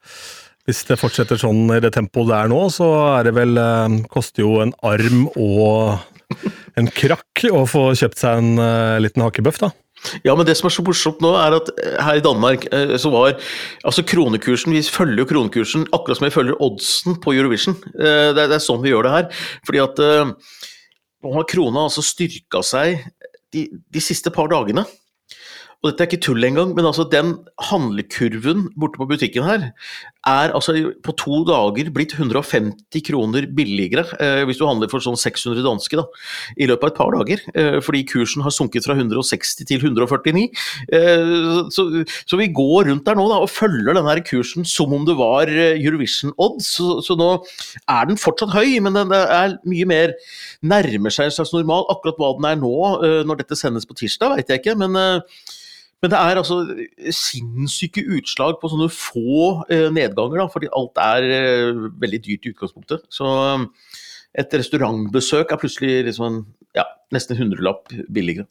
[0.68, 4.00] Hvis det fortsetter sånn i det tempoet det er nå, så er det vel eh,
[4.12, 5.98] Koster jo en arm og
[6.78, 9.72] en krakk å få kjøpt seg en uh, liten hakebøff, da.
[10.22, 11.72] Ja, men det som er så morsomt nå, er at
[12.06, 12.62] her i Danmark
[13.02, 13.34] så var
[13.84, 17.76] altså kronekursen Vi følger jo kronekursen akkurat som vi følger oddsen på Eurovision.
[17.92, 19.42] Det er, det er sånn vi gjør det her.
[19.66, 20.00] Fordi at
[21.20, 23.02] nå har krona altså styrka seg
[23.52, 24.84] de, siste par dagene.
[25.80, 27.38] Og dette er ikke tull engang, men altså den
[27.70, 29.70] handlekurven borte på butikken her
[30.28, 35.16] er altså på to dager blitt 150 kroner billigere eh, hvis du handler for sånn
[35.16, 36.04] 600 danske da,
[36.60, 37.44] i løpet av et par dager.
[37.54, 40.42] Eh, fordi kursen har sunket fra 160 til 149.
[40.92, 41.32] Eh,
[41.72, 45.16] så, så, vi går rundt der nå da, og følger denne kursen som om det
[45.16, 46.74] var eh, Eurovision odds.
[46.76, 47.30] Så, så, nå
[47.88, 50.12] er den fortsatt høy, men den er mye mer
[50.60, 51.88] nærmer seg en slags normal.
[51.96, 54.76] Akkurat hva den er nå, eh, når dette sendes på tirsdag, veit jeg ikke.
[54.84, 55.48] men eh,
[56.00, 56.62] men det er altså
[57.12, 62.54] sinnssyke utslag på sånne få eh, nedganger, da, fordi alt er eh, veldig dyrt i
[62.54, 63.04] utgangspunktet.
[63.12, 63.66] Så um,
[64.40, 66.40] et restaurantbesøk er plutselig liksom,
[66.78, 68.48] ja, nesten en hundrelapp billigere.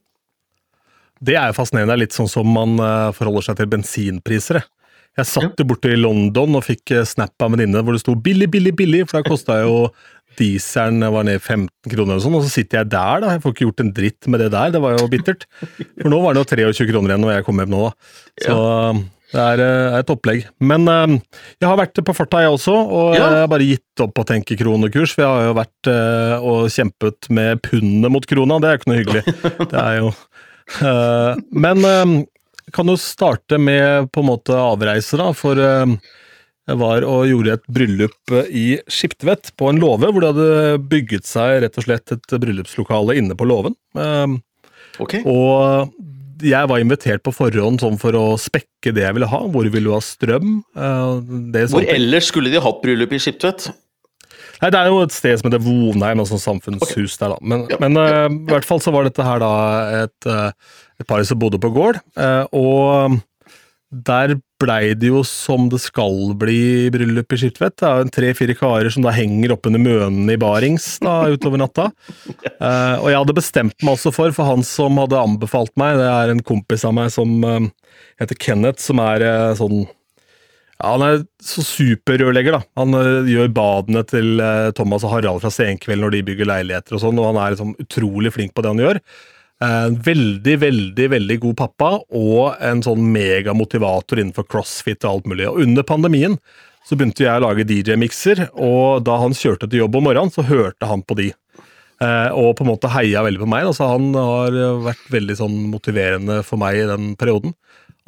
[1.19, 1.97] Det er jo fascinerende.
[1.99, 4.62] Litt sånn som man uh, forholder seg til bensinpriser.
[5.19, 5.67] Jeg satt ja.
[5.67, 8.73] borte i London og fikk uh, snap av en venninne hvor det sto 'billig, billig,
[8.79, 9.75] billig', for da kosta jo
[10.39, 13.32] dieselen var ned 15 kroner og sånn, og så sitter jeg der, da.
[13.36, 15.43] Jeg får ikke gjort en dritt med det der, det var jo bittert.
[15.99, 18.13] For nå var det jo 23 kroner igjen når jeg kom hjem nå, da.
[18.45, 18.93] Så ja.
[19.34, 20.45] det er, eh, et opplegg.
[20.63, 24.27] Men jeg har vært på farta, jeg også, og jeg har bare gitt opp å
[24.32, 25.17] tenke kronekurs.
[25.17, 25.91] For jeg har jo vært
[26.53, 29.38] og kjempet med pundet mot krona, det er jo ikke noe hyggelig.
[29.73, 30.13] Det er jo
[31.67, 31.84] Men
[32.75, 35.60] kan jo starte med på en måte avreise, da, for
[36.69, 41.25] jeg var og gjorde et bryllup i Skiptvet, på en låve, hvor det hadde bygget
[41.25, 43.73] seg rett og slett et bryllupslokale inne på låven.
[43.97, 44.38] Ehm,
[45.01, 45.23] okay.
[45.25, 45.89] Og
[46.45, 49.41] jeg var invitert på forhånd sånn for å spekke det jeg ville ha.
[49.49, 50.60] Hvor ville du ha strøm?
[50.77, 53.71] Eh, hvor ellers skulle de hatt bryllup i Skiptvet?
[54.60, 57.19] Nei, Det er jo et sted som heter Vonheim, altså samfunnshus okay.
[57.21, 57.38] der, da.
[57.41, 57.79] Men, ja.
[57.79, 59.51] men uh, i hvert fall så var dette her da
[60.03, 60.51] et, uh,
[60.99, 61.99] et par som bodde på gård.
[62.19, 63.19] Uh, og
[63.89, 67.81] der blei det jo som det skal bli i bryllup i Skiptvet.
[68.13, 71.88] Tre-fire karer som da henger oppunder mønene i barings da, utover natta.
[72.59, 76.09] Uh, og jeg hadde bestemt meg også for, for han som hadde anbefalt meg, det
[76.12, 77.63] er en kompis av meg som uh,
[78.21, 82.62] heter Kenneth, som er uh, sånn ja, Han er så superrørlegger, da.
[82.79, 82.93] Han
[83.27, 84.39] gjør badene til
[84.77, 87.73] Thomas og Harald fra Senkveld når de bygger leiligheter og sånn, og han er liksom
[87.83, 89.01] utrolig flink på det han gjør.
[89.59, 95.49] En veldig, veldig veldig god pappa og en sånn megamotivator innenfor crossfit og alt mulig.
[95.49, 96.37] Og under pandemien
[96.87, 100.45] så begynte jeg å lage DJ-mikser, og da han kjørte til jobb om morgenen, så
[100.47, 101.27] hørte han på de.
[101.99, 103.67] Eh, og på en måte heia veldig på meg.
[103.67, 104.55] Altså han har
[104.87, 107.53] vært veldig sånn motiverende for meg i den perioden.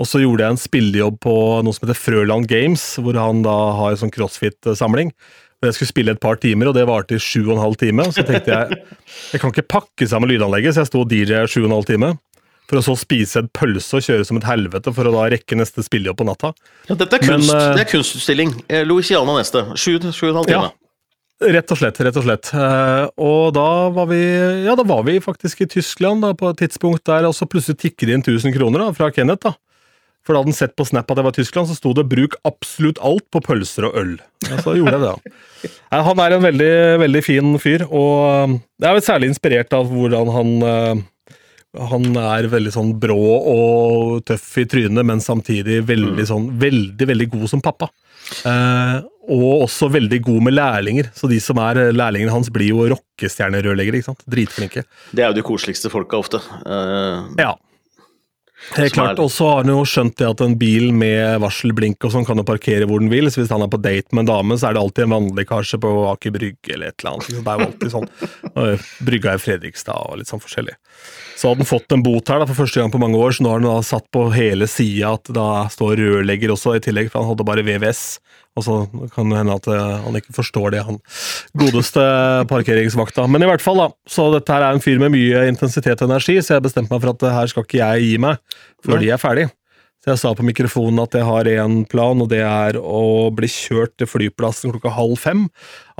[0.01, 3.57] Og så gjorde jeg en spillejobb på noe som heter Frøland Games, hvor han da
[3.77, 5.11] har en sånn crossfit-samling.
[5.61, 8.07] Jeg skulle spille et par timer, og det varte i sju og en halv time.
[8.09, 8.81] Så tenkte jeg
[9.31, 12.11] jeg kan ikke pakke sammen lydanlegget, så jeg sto DJ sju og en halv time.
[12.71, 15.57] For å så spise et pølse og kjøre som et helvete for å da rekke
[15.59, 16.53] neste spillejobb på natta.
[16.87, 18.53] Ja, Dette er, kunst, Men, uh, det er kunstutstilling.
[18.71, 19.65] Eh, Louisiana neste.
[19.75, 20.69] Sju, og en halv time.
[20.71, 21.99] Ja, rett og slett.
[22.07, 22.53] rett Og slett.
[22.55, 24.21] Uh, og da var vi
[24.65, 27.83] ja, da var vi faktisk i Tyskland da, på et tidspunkt der, og så plutselig
[27.83, 29.51] tikker det inn 1000 kroner da, fra Kenneth.
[29.51, 29.57] da.
[30.21, 32.05] For da hadde han sett på Snap at jeg var i Tyskland, så sto det
[32.09, 34.19] 'bruk absolutt alt på pølser og øl'.
[34.49, 36.03] Ja, så gjorde jeg det, da.
[36.09, 40.29] Han er en veldig, veldig fin fyr, og jeg er vel særlig inspirert av hvordan
[40.35, 41.01] han eh,
[41.79, 43.15] han er veldig sånn brå
[43.47, 47.87] og tøff i trynet, men samtidig veldig sånn veldig, veldig god som pappa.
[48.43, 48.97] Eh,
[49.31, 51.11] og også veldig god med lærlinger.
[51.15, 54.01] Så de som er lærlingene hans, blir jo rockestjernerørleggere.
[54.01, 54.25] ikke sant?
[54.27, 54.83] Dritflinke.
[55.15, 56.41] Det er jo de koseligste folka ofte.
[56.65, 57.53] Eh, ja.
[58.75, 62.13] Helt klart, Og så har han jo skjønt det at en bil med varselblink og
[62.13, 63.27] sånn kan jo parkere hvor den vil.
[63.31, 65.81] Så hvis han er på date med en dame, så er det alltid en vannlekkasje
[65.81, 67.27] på Aker Brygge eller et eller annet.
[67.27, 68.09] Så det er jo alltid sånn.
[69.09, 70.77] Brygga i Fredrikstad og litt sånn forskjellig.
[71.35, 73.43] Så hadde han fått en bot her da, for første gang på mange år, så
[73.43, 77.09] nå har han da satt på hele sida at da står rørlegger også i tillegg,
[77.09, 78.03] for han hadde bare VVS.
[78.59, 78.75] Og så
[79.15, 80.99] kan det hende at eh, han ikke forstår det, han
[81.57, 82.03] godeste
[82.51, 83.27] parkeringsvakta.
[83.31, 83.87] Men i hvert fall, da.
[84.09, 87.03] Så dette her er en fyr med mye intensitet og energi, så jeg bestemte meg
[87.03, 89.47] for at her skal ikke jeg gi meg før de er ferdig.
[90.01, 93.45] Så jeg sa på mikrofonen at jeg har én plan, og det er å bli
[93.45, 95.43] kjørt til flyplassen klokka halv fem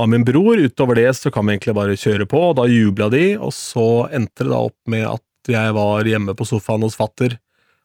[0.01, 0.57] av min bror.
[0.57, 4.07] Utover det så kan vi egentlig bare kjøre på, og da jubla de, og så
[4.09, 7.37] endte det da opp med at jeg var hjemme på sofaen hos fatter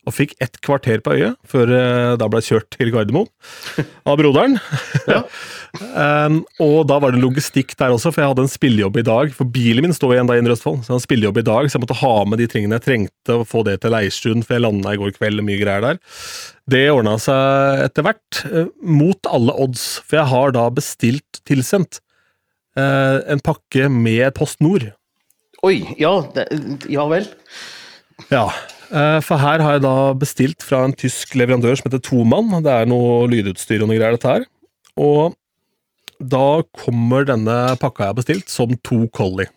[0.07, 3.29] og fikk ett kvarter på øyet før uh, da ble kjørt til Gardermoen
[4.07, 4.59] av broderen.
[5.07, 5.21] Ja.
[6.27, 9.31] um, og da var det logistikk der også, for jeg hadde en spillejobb i dag.
[9.37, 11.47] For bilen min står igjen da i Indre Østfold, så jeg hadde en spillejobb i
[11.47, 14.43] dag, så jeg måtte ha med de tingene jeg trengte og få det til Leirstuen,
[14.47, 16.01] for jeg landa i går kveld, mye greier der.
[16.71, 22.01] Det ordna seg etter hvert, uh, mot alle odds, for jeg har da bestilt tilsendt
[22.79, 24.91] uh, en pakke med Post Nord.
[25.67, 26.49] Oi, ja, det,
[26.93, 27.27] ja vel.
[28.31, 32.63] Ja, eh, for her har jeg da bestilt fra en tysk leverandør som heter Toman.
[32.65, 34.47] Det er noe lydutstyr og noe greier, dette her.
[34.97, 35.37] Og
[36.23, 39.51] da kommer denne pakka jeg har bestilt, som to Collie.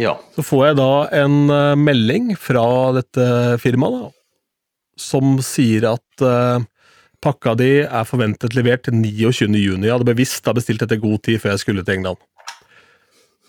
[0.00, 0.16] Ja.
[0.36, 2.64] Så får jeg da en eh, melding fra
[2.96, 3.26] dette
[3.60, 4.12] firmaet, da,
[5.00, 6.64] som sier at eh,
[7.22, 9.52] pakka di er forventet levert til 29.
[9.60, 9.86] juni.
[9.86, 12.20] Jeg hadde bevisst da bestilt etter god tid før jeg skulle til England.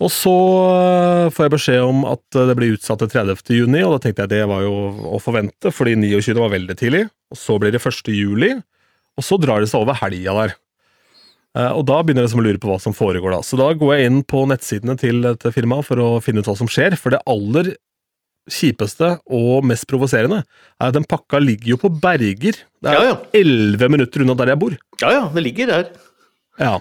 [0.02, 3.44] Og så eh, får jeg beskjed om at det blir utsatt til 30.
[3.54, 4.72] juni, og da tenkte jeg det var jo
[5.14, 6.34] å forvente, fordi 29.
[6.42, 7.04] var veldig tidlig.
[7.30, 8.10] Og så blir det 1.
[8.10, 8.50] juli,
[9.14, 10.56] og så drar det seg over helga der.
[11.54, 13.40] Eh, Og da begynner jeg liksom å lure på hva som foregår da.
[13.46, 16.56] Så da går jeg inn på nettsidene til dette firmaet for å finne ut hva
[16.58, 17.76] som skjer, for det aller
[18.50, 22.58] kjipeste og mest provoserende er at den pakka ligger jo på Berger.
[22.82, 23.14] Det er Ja, ja.
[23.40, 24.74] elleve minutter unna der jeg bor.
[25.00, 25.86] Ja ja, det ligger der.
[26.60, 26.74] Ja.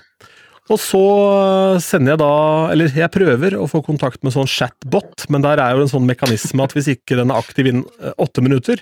[0.71, 2.35] Og så øh, sender jeg da
[2.71, 6.07] Eller jeg prøver å få kontakt med sånn chatbot, men der er jo en sånn
[6.07, 8.79] mekanisme at hvis ikke den er aktiv innen øh, åtte minutter,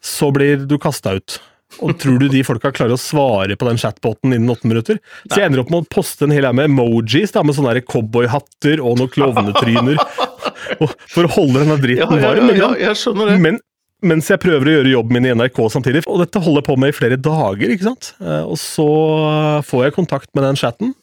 [0.00, 1.38] så blir du kasta ut.
[1.82, 5.00] Og tror du de folka klarer å svare på den chatboten innen åtte minutter?
[5.26, 7.82] Så jeg ender opp med å poste en hel haug med emojis da, med sånne
[7.84, 10.00] cowboyhatter og noen klovnetryner.
[11.12, 12.52] For å holde denne dritten varm.
[12.54, 13.36] ja, ja, ja.
[13.42, 13.58] Men,
[14.04, 16.04] mens jeg prøver å gjøre jobben min i NRK samtidig.
[16.10, 17.72] Og dette holder jeg på med i flere dager.
[17.72, 18.12] ikke sant?
[18.20, 18.88] Eh, Og så
[19.66, 20.94] får jeg kontakt med den chatten,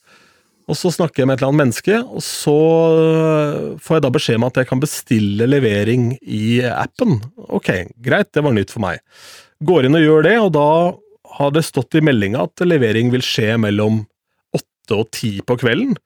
[0.63, 2.57] og så snakker jeg med et eller annet menneske, og så
[3.03, 7.19] eh, får jeg da beskjed om at jeg kan bestille levering i appen.
[7.49, 9.01] Ok, greit, det var nytt for meg.
[9.63, 10.69] Går inn og gjør det, og da
[11.39, 14.03] har det stått i meldinga at levering vil skje mellom
[14.55, 15.97] åtte og ti på kvelden.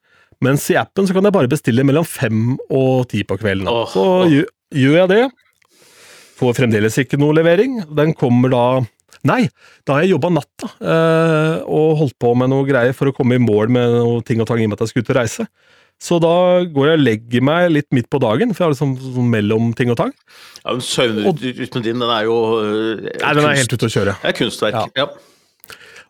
[0.44, 3.68] Mens i appen så kan jeg bare bestille mellom fem og ti på kvelden.
[3.70, 4.26] Oh, så oh.
[4.30, 5.22] gjør, gjør jeg det.
[6.38, 7.80] Får fremdeles ikke noe levering.
[7.98, 8.64] Den kommer da
[9.26, 9.48] Nei,
[9.82, 13.34] da har jeg jobba natta eh, og holdt på med noe greier for å komme
[13.34, 15.18] i mål med noe ting og tang i og med at jeg skulle ut og
[15.18, 15.46] reise.
[15.98, 18.92] Så da går jeg og legger meg litt midt på dagen, for jeg har liksom
[19.16, 20.12] sånn mellom ting og tang.
[20.62, 24.14] Ja, men Søvnrytmen din, den er jo øh, Nei, den er helt ute å kjøre.
[24.22, 24.94] Det er kunstverk.
[24.94, 25.08] Ja.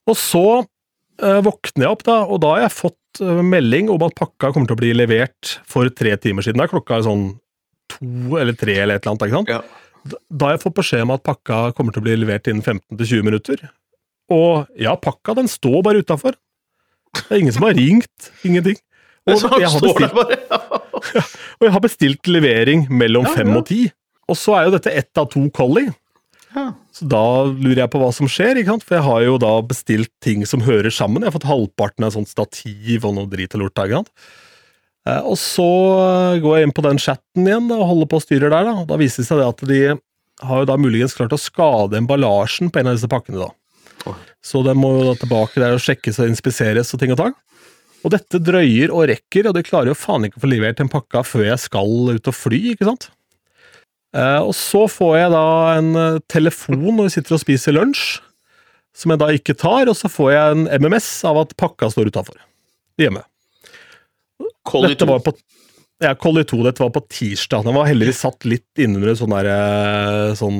[0.08, 4.04] Og så eh, våkner jeg opp, da, og da har jeg fått eh, melding om
[4.04, 6.60] at pakka kommer til å bli levert for tre timer siden.
[6.60, 7.30] Da er klokka sånn
[7.88, 9.24] to eller tre eller et eller annet.
[9.30, 9.56] ikke sant?
[9.56, 9.87] Ja.
[10.28, 13.62] Da jeg fått beskjed om at pakka kommer til å bli levert innen 15-20 minutter.
[14.32, 16.36] Og ja, pakka den står bare utafor.
[17.16, 18.32] Det er ingen som har ringt.
[18.46, 18.76] Ingenting.
[19.28, 20.58] Og jeg har bestilt, ja,
[21.58, 23.82] og jeg har bestilt levering mellom fem og ti.
[24.28, 25.92] Og så er jo dette ett av to Collie.
[26.96, 30.44] Så da lurer jeg på hva som skjer, for jeg har jo da bestilt ting
[30.48, 31.22] som hører sammen.
[31.22, 33.78] Jeg har fått halvparten av et sånt stativ og noe drit og lort.
[33.84, 34.12] ikke sant?
[35.08, 35.66] Eh, Og så
[36.42, 38.68] går jeg inn på den chatten igjen da, og holder på og styrer der.
[38.68, 39.80] Da da viser det seg det at de
[40.48, 43.48] har jo da muligens klart å skade emballasjen på en av disse pakkene.
[43.48, 44.14] da.
[44.44, 47.34] Så den må jo da tilbake der og sjekkes og inspiseres og ting og tang.
[48.06, 50.90] Og dette drøyer og rekker, og de klarer jo faen ikke å få levert en
[50.92, 53.08] pakka før jeg skal ut og fly, ikke sant?
[54.14, 55.42] Eh, og så får jeg da
[55.76, 58.04] en eh, telefon når vi sitter og spiser lunsj,
[58.94, 62.12] som jeg da ikke tar, og så får jeg en MMS av at pakka står
[62.14, 62.38] utafor
[63.02, 63.24] hjemme.
[64.68, 65.08] Collie 2.
[65.10, 65.34] var på
[66.04, 67.64] ja, Collie 2, dette var på tirsdag.
[67.66, 70.58] Den var heldigvis satt litt innunder en sånn der eh, sånn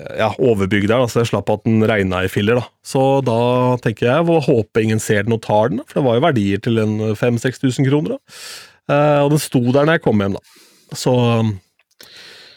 [0.00, 2.58] eh, ja, overbygg der, da, så jeg slapp at den regna i filler.
[2.58, 2.66] da.
[2.82, 3.36] Så da
[3.84, 6.24] tenker jeg og håper ingen ser den og tar den, da, for det var jo
[6.26, 8.16] verdier til en 5000-6000 kroner.
[8.16, 8.40] da.
[8.96, 10.58] Eh, og den sto der når jeg kom hjem, da.
[10.96, 11.54] Så um,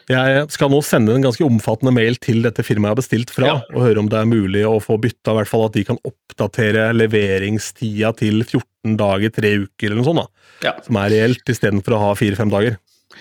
[0.10, 3.46] jeg skal nå sende en ganske omfattende mail til dette firmaet jeg har bestilt fra,
[3.46, 3.56] Ja.
[3.76, 6.02] og høre om det er mulig å få bytta, i hvert fall at de kan
[6.02, 10.22] oppdatere leveringstida til 14 dager, tre uker eller noe sånt.
[10.24, 10.70] da.
[10.70, 10.76] Ja.
[10.86, 12.78] Som er reelt, istedenfor å ha fire-fem dager.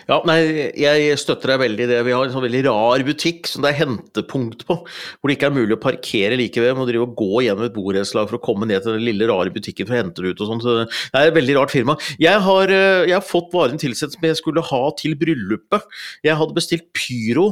[0.07, 1.97] Ja, nei, jeg støtter deg veldig i det.
[2.07, 4.77] Vi har en sånn veldig rar butikk som det er hentepunkt på.
[4.85, 6.77] Hvor det ikke er mulig å parkere like ved.
[6.77, 9.51] Må drive og gå gjennom et borettslag for å komme ned til den lille, rare
[9.51, 10.62] butikken for å hente det ut og sånn.
[10.62, 11.97] Så det er et veldig rart firma.
[12.21, 15.83] Jeg har, eh, jeg har fått varen tilsendt som jeg skulle ha til bryllupet.
[16.23, 17.49] Jeg hadde bestilt pyro.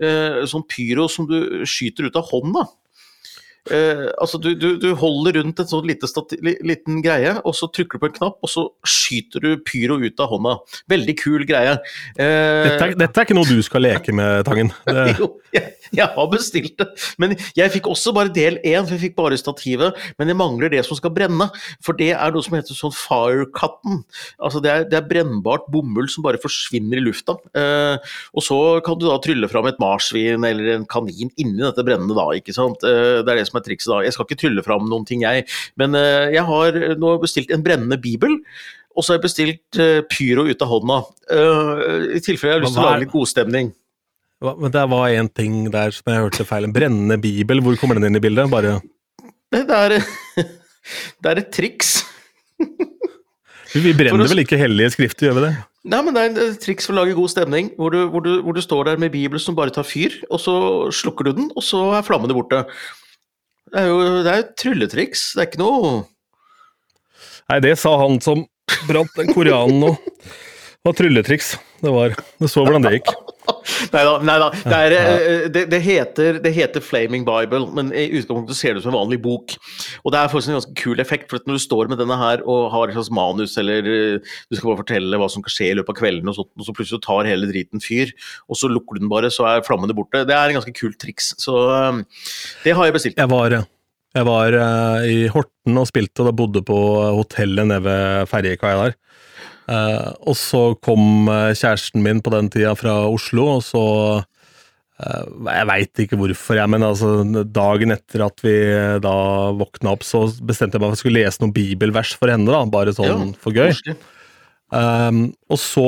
[0.00, 2.64] eh, Sånn pyro som du skyter ut av hånda.
[3.70, 8.04] Eh, altså du, du, du holder rundt en sånn liten greie, og så trykker du
[8.04, 10.56] på en knapp, og så skyter du pyro ut av hånda.
[10.90, 11.76] Veldig kul greie.
[12.16, 14.72] Eh, Dette er, dette er ikke noe du skal leke med, Tangen.
[14.90, 16.86] Det, jo, jeg, jeg har bestilt det.
[17.22, 19.96] Men jeg fikk også bare del én, for jeg fikk bare stativet.
[20.18, 21.46] Men jeg mangler det som skal brenne.
[21.84, 24.02] For det er noe som heter sånn fire cotton.
[24.42, 27.36] Altså det er, det er brennbart bomull som bare forsvinner i lufta.
[27.56, 31.84] Eh, og så kan du da trylle fram et marsvin eller en kanin inni dette
[31.86, 32.84] brennende da, ikke sant.
[32.86, 34.00] Eh, det er det som er trikset da.
[34.06, 35.46] Jeg skal ikke trylle fram noen ting, jeg.
[35.80, 38.38] Men eh, jeg har nå bestilt en brennende bibel.
[38.96, 40.96] Og så har jeg bestilt eh, pyro ut av hånda.
[41.30, 41.84] Eh,
[42.18, 43.70] I tilfelle jeg har lyst til å er- lage litt godstemning.
[44.40, 46.64] Men det var én ting der som jeg hørte feil.
[46.64, 48.48] En brennende bibel, hvor kommer den inn i bildet?
[48.50, 48.78] Bare
[49.52, 49.98] Det er,
[51.20, 51.98] det er et triks.
[53.70, 55.52] Vi brenner å- vel ikke hellige skrifter, gjør vi det?
[55.90, 58.42] Nei, men Det er et triks for å lage god stemning, hvor du, hvor, du,
[58.44, 60.54] hvor du, står der med Bibelen som bare tar fyr, og så
[60.92, 62.64] slukker du den, og så er flammene borte.
[63.70, 65.90] Det er jo det er trylletriks, det er ikke noe
[67.50, 68.44] Nei, det sa han som
[68.86, 69.94] brant den koreanen nå.
[70.80, 71.58] Var trylletriks.
[71.84, 73.10] Det var Du så hvordan det gikk.
[73.92, 74.12] Nei da.
[74.24, 74.46] Nei da.
[74.56, 78.80] Det, er, eh, det, det, heter, det, heter, Flaming Bible, men i utgangspunktet ser det
[78.80, 79.58] ut som en vanlig bok.
[80.00, 82.40] Og det er faktisk en ganske kul effekt, for når du står med denne her
[82.48, 85.68] og har et slags manus, eller eh, du skal bare fortelle hva som kan skje
[85.68, 88.14] i løpet av kvelden, og, sånt, og så plutselig tar hele driten fyr,
[88.48, 90.24] og så lukker du den bare, så er flammene borte.
[90.24, 91.34] Det er en ganske kult triks.
[91.44, 92.24] Så eh,
[92.64, 93.20] det har jeg bestilt.
[93.20, 93.58] Jeg var,
[94.16, 94.60] jeg var
[95.04, 96.80] i Horten og spilte, og da bodde på
[97.20, 98.98] hotellet nede ved ferjekaia der.
[99.70, 103.82] Uh, og så kom uh, kjæresten min på den tida fra Oslo, og så
[104.18, 107.12] uh, Jeg veit ikke hvorfor, jeg, men altså,
[107.46, 108.56] dagen etter at vi
[109.04, 109.14] da
[109.60, 112.50] våkna opp, så bestemte jeg meg for at jeg skulle lese noen bibelvers for henne,
[112.50, 113.94] da, bare sånn ja, for gøy.
[114.70, 115.86] Um, og så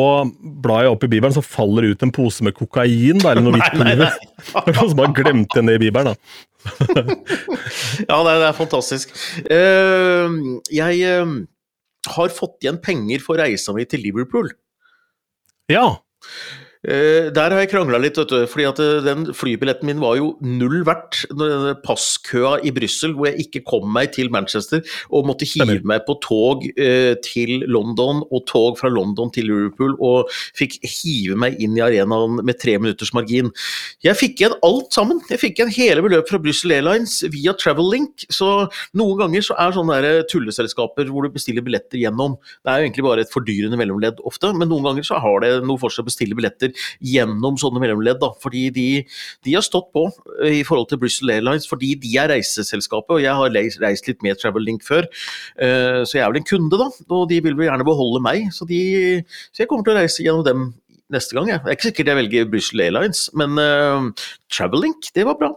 [0.63, 3.47] blar jeg opp i Bibelen, så faller det ut en pose med kokain, da, eller
[3.49, 4.15] noe hvitt pulver.
[4.79, 6.39] så bare glemte igjen det i Bibelen, da.
[8.07, 9.11] ja, det er, det er fantastisk.
[10.71, 11.19] jeg
[12.09, 14.51] har fått igjen penger for reisa mi til Liverpool.
[15.71, 16.03] Ja.
[16.83, 20.17] Eh, der har jeg krangla litt, vet du, fordi at eh, den flybilletten min var
[20.19, 21.21] jo null verdt.
[21.85, 24.83] Passkøa i Brussel hvor jeg ikke kom meg til Manchester
[25.15, 29.95] og måtte hive meg på tog eh, til London og tog fra London til Liverpool
[30.03, 33.53] og fikk hive meg inn i arenaen med tre minutters margin.
[34.03, 35.23] Jeg fikk igjen alt sammen.
[35.31, 38.27] Jeg fikk igjen hele beløpet fra Brussel Airlines via Travel Link.
[38.27, 38.51] Så
[38.99, 42.89] noen ganger så er sånne der tulleselskaper hvor du bestiller billetter gjennom Det er jo
[42.89, 46.03] egentlig bare et fordyrende mellomledd ofte, men noen ganger så har det noe for seg
[46.03, 46.72] å bestille billetter
[47.13, 48.21] gjennom sånne mellomledd.
[48.23, 48.87] Da, fordi de,
[49.45, 50.07] de, har stått på
[50.41, 53.17] eh, i forhold til Bristol Airlines, fordi de er reiseselskapet.
[53.17, 56.49] Og jeg har reist litt med Travel Link før, uh, så jeg er vel en
[56.49, 56.89] kunde, da.
[57.13, 58.83] Og de vil vel gjerne beholde meg, så, de,
[59.53, 60.67] så jeg kommer til å reise gjennom dem
[61.13, 61.51] neste gang.
[61.51, 61.63] Jeg.
[61.63, 65.55] Det er ikke sikkert jeg velger Bristol Airlines, men uh, Travelink, det var bra.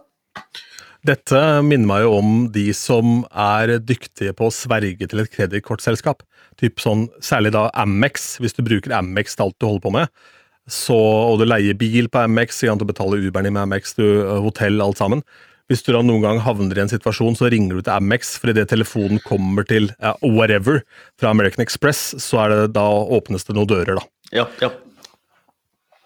[1.06, 6.24] Dette minner meg jo om de som er dyktige på å sverge til et kredittkortselskap.
[6.58, 10.24] Typ sånn, særlig da Amex, hvis du bruker Amex til alt du holder på med
[10.66, 14.40] så, og du leier bil på Amex, du betaler Uberen din med Amex, du, eh,
[14.42, 15.22] hotell, alt sammen.
[15.70, 18.52] Hvis du da noen gang havner i en situasjon, så ringer du til Amex, for
[18.52, 20.84] idet telefonen kommer til uh, whatever
[21.18, 24.06] fra American Express, så er det, da åpnes det noen dører, da.
[24.34, 24.70] Ja, ja.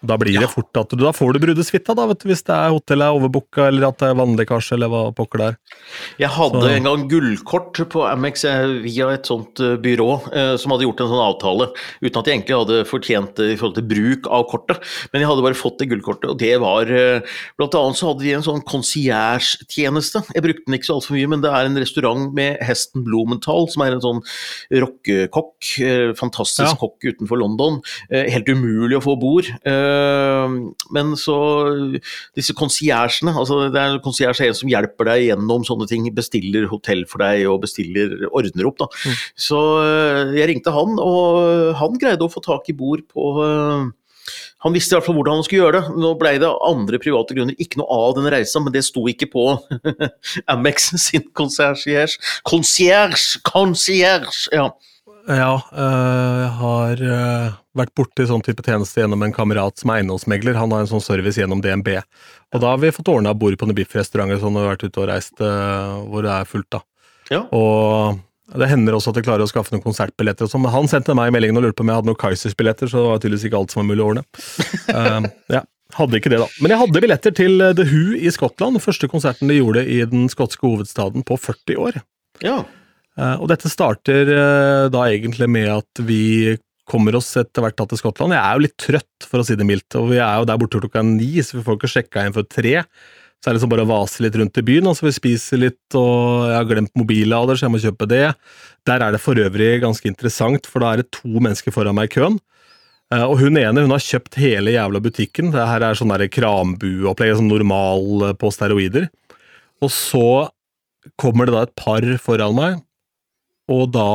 [0.01, 1.93] Da blir det fort at du, da får du brudesuita,
[2.25, 5.49] hvis det er hotellet er overbooka, eller at det er vannlekkasje, eller hva pokker det
[5.51, 5.57] er.
[6.23, 6.71] Jeg hadde så.
[6.73, 11.03] en gang gullkort på Amex eh, via et sånt eh, byrå eh, som hadde gjort
[11.05, 11.67] en sånn avtale,
[12.01, 14.81] uten at jeg egentlig hadde fortjent det i forhold til bruk av kortet,
[15.13, 18.25] men jeg hadde bare fått det gullkortet, og det var eh, Blant annet så hadde
[18.25, 20.23] de en sånn concierge-tjeneste.
[20.33, 23.67] Jeg brukte den ikke så altfor mye, men det er en restaurant med Hesten Blumenthal,
[23.69, 24.21] som er en sånn
[24.81, 26.77] rockekokk, eh, fantastisk ja.
[26.81, 27.79] kokk utenfor London.
[28.09, 29.49] Eh, helt umulig å få bord.
[29.61, 29.90] Eh,
[30.95, 31.37] men så
[32.37, 36.07] Disse konsiergene, altså det er konsierge en som hjelper deg gjennom sånne ting.
[36.15, 38.89] Bestiller hotell for deg og bestiller, ordner opp, da.
[39.05, 39.17] Mm.
[39.47, 43.89] Så eh, jeg ringte han, og han greide å få tak i bord på eh,
[44.61, 45.95] han visste i hvert fall hvordan han skulle gjøre det.
[46.03, 49.31] Nå ble det andre private grunner ikke noe av den reisa, men det sto ikke
[49.33, 49.45] på
[50.53, 52.19] Amex sin concierge.
[52.47, 53.41] Concierge!
[53.47, 54.45] Concierge!
[54.53, 54.69] Ja.
[55.31, 60.01] Ja, øh, jeg har øh, vært borti sånn type tjeneste gjennom en kamerat som er
[60.01, 60.57] eiendomsmegler.
[60.59, 61.93] Han har en sånn service gjennom DNB.
[62.51, 65.07] Og da har vi fått ordna bord på noen biffrestauranter sånn, og vært ute og
[65.11, 66.81] reist øh, hvor det er fullt, da.
[67.31, 67.45] Ja.
[67.55, 70.89] Og det hender også at jeg klarer å skaffe noen konsertbilletter og sånn, men han
[70.91, 73.47] sendte meg meldingen og lurte på om jeg hadde noen Kaizers-billetter, så det var tydeligvis
[73.47, 74.25] ikke alt som var mulig å ordne.
[74.91, 75.61] uh, ja,
[75.95, 76.49] hadde ikke det, da.
[76.59, 80.27] Men jeg hadde billetter til The Who i Skottland, første konserten de gjorde i den
[80.33, 82.01] skotske hovedstaden på 40 år.
[82.43, 82.59] Ja.
[83.21, 86.57] Eh, og dette starter eh, da egentlig med at vi
[86.91, 88.35] kommer oss etter hvert til Skottland.
[88.35, 90.59] Jeg er jo litt trøtt, for å si det mildt, og vi er jo der
[90.59, 92.73] borte klokka ni, så vi får ikke sjekka inn før tre.
[93.41, 95.95] Så er det liksom bare å vase litt rundt i byen, altså vi spiser litt,
[95.97, 98.25] og jeg har glemt mobillader, så jeg må kjøpe det.
[98.89, 102.11] Der er det for øvrig ganske interessant, for da er det to mennesker foran meg
[102.11, 102.37] i køen.
[103.13, 105.53] Eh, og hun ene hun har kjøpt hele jævla butikken.
[105.55, 109.09] Det her er sånn krambueopplegg, sånn normal på steroider.
[109.81, 110.27] Og så
[111.17, 112.81] kommer det da et par foran meg,
[113.71, 114.11] og da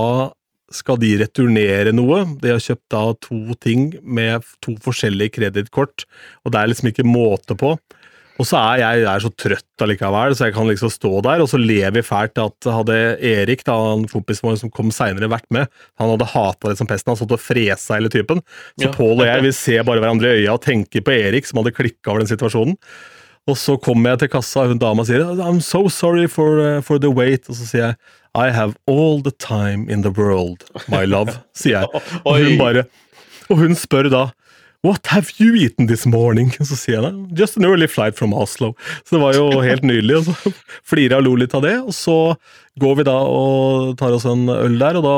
[0.75, 2.25] skal de returnere noe.
[2.43, 6.07] De har kjøpt da to ting med to forskjellige kredittkort,
[6.45, 7.77] og det er liksom ikke måte på.
[8.37, 11.41] Og så er jeg, jeg er så trøtt allikevel, så jeg kan liksom stå der,
[11.41, 15.31] og så ler vi fælt at hadde Erik, da, en kompis vår som kom seinere,
[15.33, 18.43] vært med, han hadde hata det som pesten, han satt og fresa hele typen.
[18.77, 18.93] Så ja.
[18.93, 21.73] Pål og jeg vi ser bare hverandre i øya og tenker på Erik, som hadde
[21.79, 22.77] klikka over den situasjonen.
[23.47, 26.81] Og så kommer jeg til kassa, og hun dama sier I'm so sorry for, uh,
[26.83, 27.47] for the wait.
[27.49, 27.99] Og så sier jeg
[28.37, 32.03] I have all the time in the world, my love, sier jeg.
[32.29, 32.85] Og hun bare
[33.49, 34.27] Og hun spør da
[34.85, 36.53] What have you eaten this morning?
[36.69, 38.75] Så sier jeg da, just an early flight from Oslo.
[39.05, 40.21] Så det var jo helt nydelig.
[40.21, 40.53] Og så
[40.87, 41.75] flirer og lo litt av det.
[41.81, 42.37] Og så
[42.79, 45.17] går vi da og tar oss en øl der, og da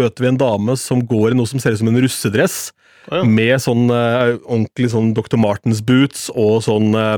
[0.00, 2.58] møter vi en dame som går i noe som ser ut som en russedress.
[3.08, 3.22] Ja.
[3.24, 5.38] Med sånn eh, ordentlig sånn Dr.
[5.40, 7.16] Martens boots og sånn eh,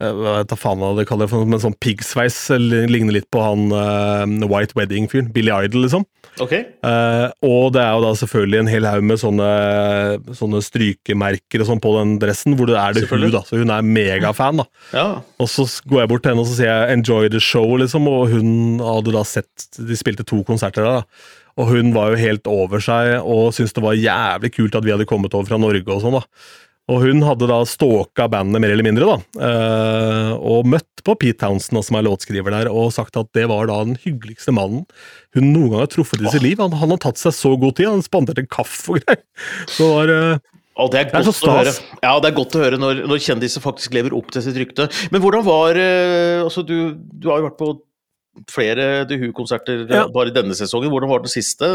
[0.00, 2.36] hva vet jeg faen hva det kaller det, for men sånn piggsveis.
[2.58, 5.28] Ligner litt på han uh, White Wedding-fyren.
[5.34, 6.06] Billy Idol, liksom.
[6.40, 6.54] Ok.
[6.86, 9.48] Uh, og det er jo da selvfølgelig en hel haug med sånne,
[10.38, 13.42] sånne strykemerker og sånn på den dressen, hvor det er det hun, da.
[13.44, 14.66] Så hun er megafan, da.
[14.96, 15.04] Ja.
[15.40, 18.08] Og så går jeg bort til henne og så sier jeg 'enjoy the show', liksom,
[18.08, 21.28] og hun hadde da sett De spilte to konserter der, da.
[21.60, 24.92] Og hun var jo helt over seg og syntes det var jævlig kult at vi
[24.94, 26.24] hadde kommet over fra Norge og sånn, da.
[26.90, 29.46] Og hun hadde da stalka bandet mer eller mindre, da.
[29.46, 33.68] eh, og møtt på Pete Townsend, som er låtskriver der, og sagt at det var
[33.70, 34.82] da den hyggeligste mannen
[35.36, 36.58] hun noen gang har truffet i sitt liv.
[36.60, 39.22] Han, han har tatt seg så god tid, han spanderte kaffe og greier.
[39.70, 40.40] Så var eh,
[40.80, 41.76] Og det er Det er godt så å høre.
[42.02, 44.88] Ja, det er godt å høre når, når kjendiser faktisk lever opp til sitt rykte.
[45.14, 47.70] Men hvordan var eh, altså du, du har jo vært på
[48.50, 50.04] flere The Who-konserter Ja.
[50.14, 50.90] bare denne sesongen.
[50.92, 51.66] Hvordan var den siste?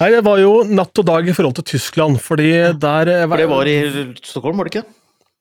[0.00, 3.36] Nei, det var jo natt og dag i forhold til Tyskland, fordi der eh, For
[3.42, 3.76] det var i
[4.24, 4.88] Stockholm, var det ikke?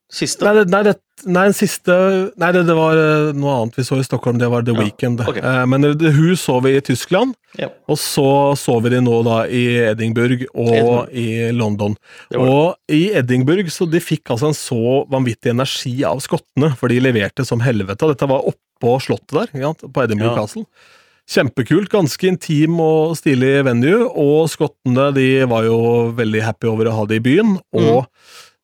[0.10, 0.42] Siste?
[0.42, 0.96] Nei, nei, det,
[1.30, 1.94] nei, siste
[2.42, 4.82] Nei, det, det var eh, noe annet vi så i Stockholm, det var The Ja,
[4.82, 5.22] Weekend.
[5.22, 5.38] ok.
[5.38, 7.70] Eh, Men Who så vi i Tyskland, Ja.
[7.88, 8.26] og så
[8.60, 11.14] så vi de nå da i Edinburgh og Edinburgh.
[11.14, 11.96] i London.
[12.28, 12.50] Det det.
[12.50, 17.00] Og i Edinburgh så de fikk altså en så vanvittig energi av skottene, for de
[17.00, 18.10] leverte som helvete.
[18.12, 20.36] Dette var oppå slottet der, på Edinburgh.
[20.42, 20.66] Castle.
[21.30, 25.80] Kjempekult, ganske intim og stilig venue, og skottene de var jo
[26.18, 27.58] veldig happy over å ha det i byen.
[27.76, 27.86] Mm.
[27.86, 28.08] Og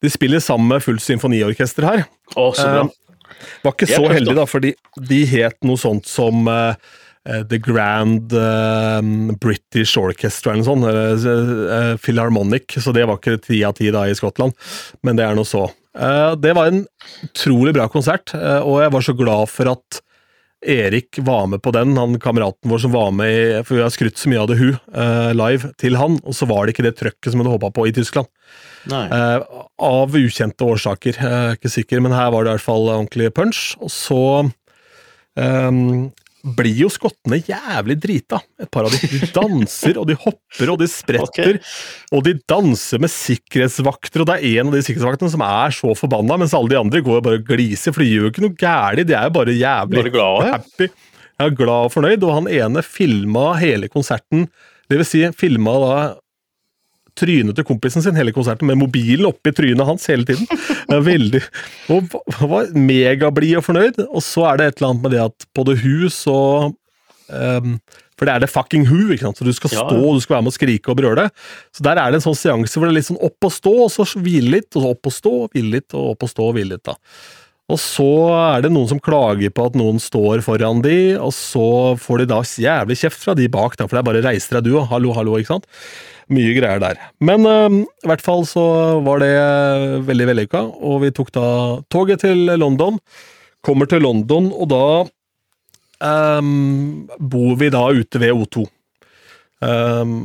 [0.01, 2.05] de spiller sammen med fullt symfoniorkester her.
[2.33, 2.85] Å, så bra.
[2.85, 3.01] Eh,
[3.65, 4.45] var ikke så heldig, da.
[4.49, 6.77] for de het noe sånt som eh,
[7.29, 10.89] eh, The Grand eh, British Orchestra eller noe sånt.
[10.89, 14.57] eller, eh, Philharmonic, så det var ikke ti av ti da i Skottland,
[15.05, 15.67] men det er nå så.
[15.95, 16.85] Eh, det var en
[17.29, 20.01] utrolig bra konsert, eh, og jeg var så glad for at
[20.65, 23.93] Erik var med på den, han kameraten vår som var med i For vi har
[23.93, 26.87] skrytt så mye av det Who uh, live til han, og så var det ikke
[26.87, 28.29] det trøkket som hun håpa på i Tyskland.
[28.91, 29.39] Eh,
[29.81, 31.17] av ukjente årsaker.
[31.17, 33.63] Jeg er ikke sikker, men her var det i hvert fall ordentlig punch.
[33.81, 34.21] Og så
[35.41, 36.11] ehm,
[36.45, 38.39] blir jo skottene jævlig drita.
[38.61, 41.57] Et par av de, de danser, og de hopper, og de spretter.
[42.13, 45.95] Og de danser med sikkerhetsvakter, og det er en av de sikkerhetsvaktene som er så
[45.97, 48.59] forbanna, mens alle de andre går og bare gliser, for de gjør jo ikke noe
[48.61, 50.91] gærent, de er jo bare jævlig Bare glad, happy.
[51.35, 54.45] Jeg er glad og fornøyd, og han ene filma hele konserten,
[54.89, 55.95] det vil si filma da
[57.19, 60.47] trynet til kompisen sin hele konserten, med mobilen oppi trynet hans hele tiden.
[61.09, 61.41] Veldig,
[61.93, 62.15] og
[62.51, 64.01] var megablid og fornøyd.
[64.07, 66.39] Og så er det et eller annet med det at både Who så
[67.33, 67.77] ehm,
[68.15, 69.39] For det er det fucking Who, ikke sant?
[69.39, 70.01] så du skal stå ja.
[70.01, 70.11] ja.
[70.15, 71.29] du skal være med og skrike og brøle.
[71.75, 73.73] Så der er det en sånn seanse hvor det er litt sånn opp og stå,
[73.87, 76.51] og så hvile litt, og så opp og stå, hvile litt, og opp og stå
[76.55, 76.85] hvile litt.
[76.87, 76.95] da.
[77.65, 81.95] Og så er det noen som klager på at noen står foran de, og så
[81.97, 84.67] får de da jævlig kjeft fra de bak, da, for det er bare 'reis deg
[84.67, 85.65] du', og 'hallo, hallo', ikke sant?
[86.33, 87.01] Mye greier der.
[87.21, 88.63] Men øhm, i hvert fall så
[89.05, 89.33] var det
[90.07, 91.49] veldig vellykka, og vi tok da
[91.93, 92.97] toget til London.
[93.65, 94.85] Kommer til London, og da
[96.05, 98.65] øhm, bor vi da ute ved O2.
[99.65, 100.17] Um,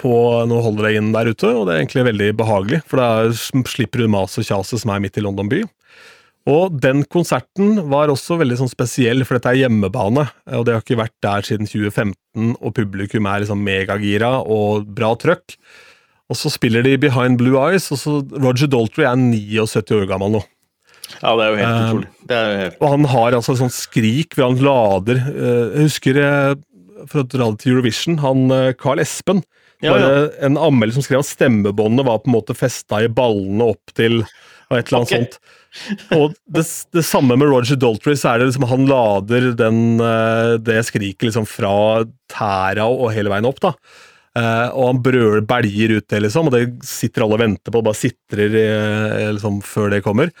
[0.00, 0.10] på
[0.48, 3.08] noen Holiday Inn der ute, og det er egentlig veldig behagelig, for da
[3.68, 5.60] slipper du mas og kjaset som er midt i London by.
[6.48, 10.24] Og den konserten var også veldig sånn spesiell, for dette er hjemmebane,
[10.56, 15.12] og det har ikke vært der siden 2015, og publikum er liksom megagira og bra
[15.20, 15.58] trøkk.
[16.28, 20.38] Og så spiller de Behind Blue Eyes, og så Roger Daltrey er 79 år gammel
[20.38, 20.42] nå.
[21.22, 22.08] Ja, det er jo helt Um, utrolig.
[22.28, 22.80] Det jo helt...
[22.80, 26.50] Og han har altså sånn skrik hvor han lader eh, Jeg husker eh,
[27.08, 29.40] for å dra det til Eurovision, han eh, Carl Espen.
[29.84, 30.10] Ja, ja.
[30.42, 34.24] En anmelder som skrev at stemmebåndet var på en måte festa i ballene opp til
[34.68, 35.24] og et eller annet okay.
[35.24, 35.38] sånt.
[36.16, 36.64] Og det,
[36.96, 41.28] det samme med Roger Daltry, så er det liksom han lader den, eh, det skriket
[41.28, 43.60] liksom fra tæra og hele veien opp.
[43.64, 43.74] da.
[44.38, 47.80] Eh, og han brøler, belger ut det, liksom, og det sitter alle og venter på,
[47.80, 50.32] og bare sitrer eh, liksom, før det kommer.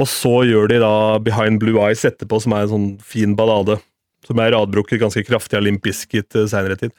[0.00, 3.80] Og så gjør de da Behind Blue Eyes etterpå, som er en sånn fin ballade.
[4.22, 6.94] Som er radbrukket ganske kraftig av Limp Bizkit seinere tid.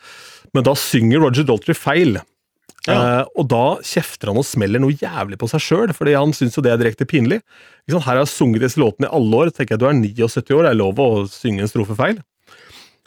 [0.53, 2.19] Men da synger Roger Daltry feil.
[2.83, 2.95] Ja.
[3.23, 6.57] Uh, og da kjefter han og smeller noe jævlig på seg sjøl, fordi han syns
[6.57, 7.39] jo det er direkte pinlig.
[7.87, 9.53] Her har jeg sunget disse låtene i alle år.
[9.55, 12.19] tenker jeg Du er 79 år, det er lov å synge en strofe feil.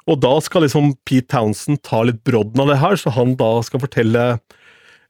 [0.06, 3.50] Og da skal liksom Pete Townsend ta litt brodden av det her, så han da
[3.66, 4.26] skal fortelle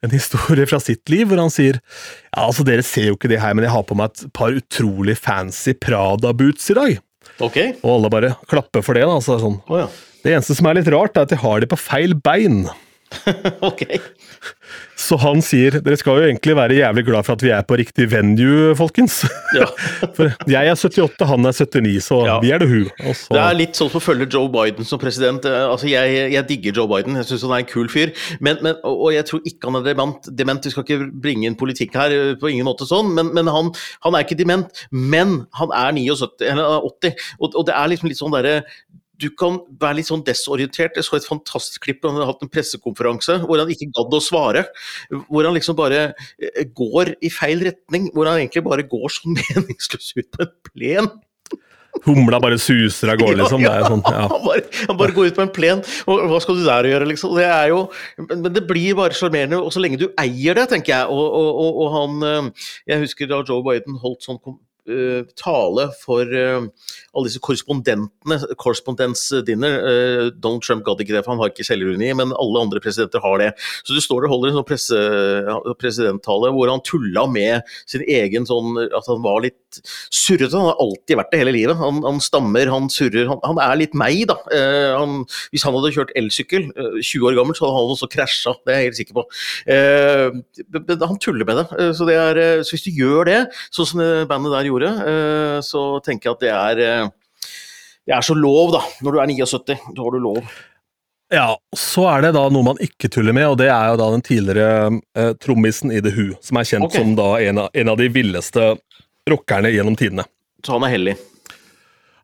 [0.05, 3.41] en historie fra sitt liv, hvor han sier ja, altså dere ser jo ikke det
[3.43, 6.99] her, men jeg har på meg et par utrolig fancy Prada-boots i dag.
[7.43, 7.75] Okay.
[7.83, 9.05] Og alle bare klapper for det.
[9.09, 9.61] da, så det er sånn.
[9.69, 9.89] Oh, ja.
[10.25, 12.65] Det eneste som er litt rart, er at jeg har de på feil bein.
[13.71, 13.83] ok.
[14.97, 17.77] Så han sier dere skal jo egentlig være jævlig glad for at vi er på
[17.79, 19.19] riktig venue, folkens.
[19.55, 19.67] Ja.
[20.17, 22.39] For jeg er 78, han er 79, så Ja.
[22.43, 22.79] vi er det hu.
[23.05, 25.45] Og så, Det er litt sånn som følge Joe Biden som president.
[25.45, 28.15] Eh, Altså, jeg, jeg digger Joe Biden, jeg syns han er en kul fyr.
[28.41, 30.29] Men, men, og og jeg tror ikke han er dement.
[30.39, 30.65] dement.
[30.65, 33.13] Vi skal ikke bringe inn politikk her, eh, på ingen måte sånn.
[33.15, 33.71] Men, men han,
[34.07, 34.87] han er ikke dement.
[34.91, 37.27] Men han er 79, eller 80.
[37.41, 38.63] Og, og det er liksom litt sånn derre
[39.21, 40.97] du kan være litt sånn desorientert.
[40.97, 44.17] Jeg så et fantastisk klipp hvor han hadde hatt en pressekonferanse hvor han ikke gadd
[44.17, 44.67] å svare.
[45.29, 48.11] Hvor han liksom bare eh, går i feil retning.
[48.15, 51.15] Hvor han egentlig bare går sånn meningsløs ut på en plen.
[52.05, 53.63] humla bare suser av gårde, liksom.
[53.65, 54.27] Det er sånn, ja.
[54.35, 55.81] Han, bare, han bare går ut på en plen,
[56.13, 57.33] og hva skal du der gjøre, liksom?
[57.39, 57.79] Det er jo,
[58.21, 61.09] men det blir bare sjarmerende, og så lenge du eier det, tenker jeg.
[61.09, 64.43] Og, og, og, og han eh, Jeg husker da Joe Biden holdt sånn
[65.39, 66.67] tale for eh,
[67.17, 69.79] alle disse korrespondentene, correspondence dinner.
[69.81, 73.23] eh, Donald Trump gadd ikke det, for han har ikke selvironi, men alle andre presidenter
[73.25, 73.51] har det.
[73.87, 78.77] Så du står og holder en sånn presidenttale hvor han tulla med sin egen sånn
[78.87, 79.81] At han var litt
[80.13, 80.55] surrete.
[80.57, 81.77] Han har alltid vært det hele livet.
[81.81, 83.27] Han, han stammer, han surrer.
[83.31, 84.39] Han, han er litt meg, da.
[84.55, 88.11] Eh, han, hvis han hadde kjørt elsykkel, eh, 20 år gammel, så hadde han også
[88.13, 88.55] krasja.
[88.65, 89.27] Det er jeg helt sikker på.
[89.77, 91.67] Eh, han tuller med det.
[91.81, 93.41] Eh, så, det er, eh, så hvis du gjør det,
[93.75, 97.15] sånn som bandet der gjorde, eh, så tenker jeg at det er eh,
[98.07, 98.83] det er så lov, da.
[99.03, 100.43] Når du er 79, da har du lov.
[101.35, 104.11] Ja, så er det da noe man ikke tuller med, og det er jo da
[104.13, 107.03] den tidligere eh, trommisen i The Who, som er kjent okay.
[107.03, 108.69] som da en av, en av de villeste
[109.27, 110.27] rockerne gjennom tidene.
[110.63, 111.17] Så han er hellig.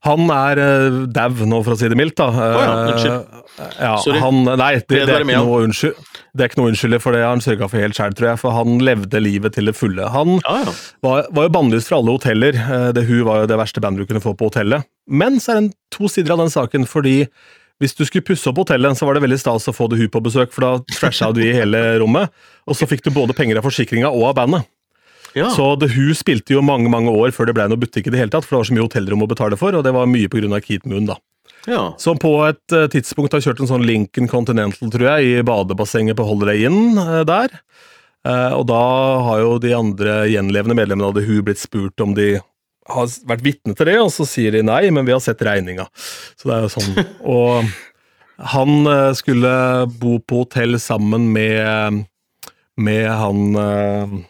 [0.02, 2.16] Han er uh, dau nå, for å si det mildt.
[2.18, 2.26] da.
[2.34, 3.36] ja, Unnskyld.
[3.78, 4.18] ja, Sorry.
[4.18, 7.22] han, nei, det, det, er ikke noe unnskyld, det er ikke noe unnskyld for det
[7.22, 8.40] har han sørga for helt sjæl, tror jeg.
[8.42, 10.10] For han levde livet til det fulle.
[10.14, 10.74] Han Ja, ja.
[11.06, 12.58] var, var jo bannlyst fra alle hoteller.
[12.58, 14.88] Det The Who var jo det verste bandet du kunne få på hotellet.
[15.06, 17.20] Men så er det to sider av den saken, fordi
[17.82, 20.10] hvis du skulle pusse opp hotellet, så var det veldig stas å få det hun
[20.12, 22.30] på besøk, for da trasha du i hele rommet,
[22.66, 24.68] og så fikk du både penger av forsikringa og av bandet.
[25.34, 25.48] Ja.
[25.50, 28.20] Så The Who spilte jo mange mange år før det ble noe butikk i det
[28.20, 30.30] hele tatt, for det var så mye hotellrom å betale for, og det var mye
[30.32, 30.60] pga.
[30.62, 31.16] Keith Moon, da.
[31.70, 31.82] ja.
[32.00, 36.18] Som på et eh, tidspunkt har kjørt en sånn Lincoln Continental, tror jeg, i badebassenget
[36.18, 37.54] på Holiday Inn eh, der.
[38.28, 38.82] Eh, og da
[39.28, 42.34] har jo de andre gjenlevende medlemmene av The Who blitt spurt om de
[42.92, 45.86] har vært vitne til det, og så sier de nei, men vi har sett regninga.
[46.36, 46.96] Så det er jo sånn.
[47.32, 47.70] Og
[48.52, 49.52] han skulle
[50.02, 52.02] bo på hotell sammen med,
[52.74, 54.24] med han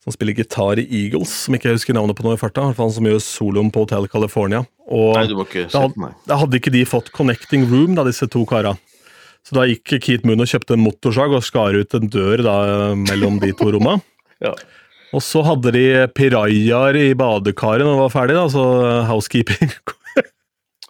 [0.00, 2.68] som spiller gitar i Eagles, som ikke jeg husker navnet på nå i farta.
[2.78, 4.62] Han som gjør soloen på Hotel California.
[4.88, 6.14] Og Nei, du må ikke da, se had- på meg.
[6.26, 8.72] da hadde ikke de fått connecting room, da, disse to kara.
[9.44, 12.56] Så da gikk Keith Moon og kjøpte en motorsag og skar ut en dør da,
[12.96, 13.98] mellom de to romma.
[14.40, 14.54] Ja.
[15.12, 15.80] Og så hadde de
[16.16, 18.62] pirajaer i badekaret når det var ferdig, da, så
[19.10, 19.68] housekeeping.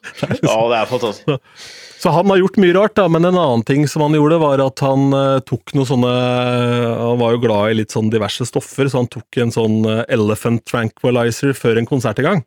[0.43, 1.55] ja, det er fantastisk.
[2.01, 4.63] Så han har gjort mye rart, da, men en annen ting som han gjorde, var
[4.65, 6.13] at han eh, tok noe sånne
[6.97, 10.07] Han var jo glad i litt sånn diverse stoffer, så han tok en sånn eh,
[10.17, 12.41] elephant tranquilizer før en konsert i gang.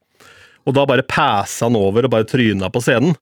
[0.65, 3.13] Og da bare passa han over og bare tryna på scenen.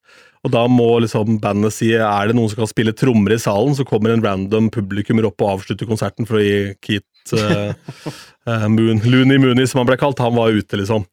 [0.42, 3.76] Og da må liksom bandet si er det noen som kan spille trommer i salen,
[3.78, 7.76] så kommer en random publikummer opp og avslutter konserten for å gi Keith uh,
[8.50, 10.22] eh, Moon, Looney Mooney, som han ble kalt.
[10.24, 11.06] Han var ute, liksom.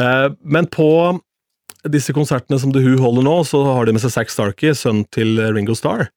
[0.00, 0.88] Eh, men på
[1.92, 5.04] disse konsertene som The Who holder nå, så har de med seg Zack Starkey, sønnen
[5.14, 6.08] til Ringo Starr.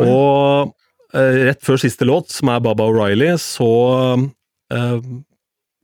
[0.00, 0.72] Og
[1.12, 3.68] eh, rett før siste låt, som er Baba O'Reilly, så
[4.72, 4.98] eh,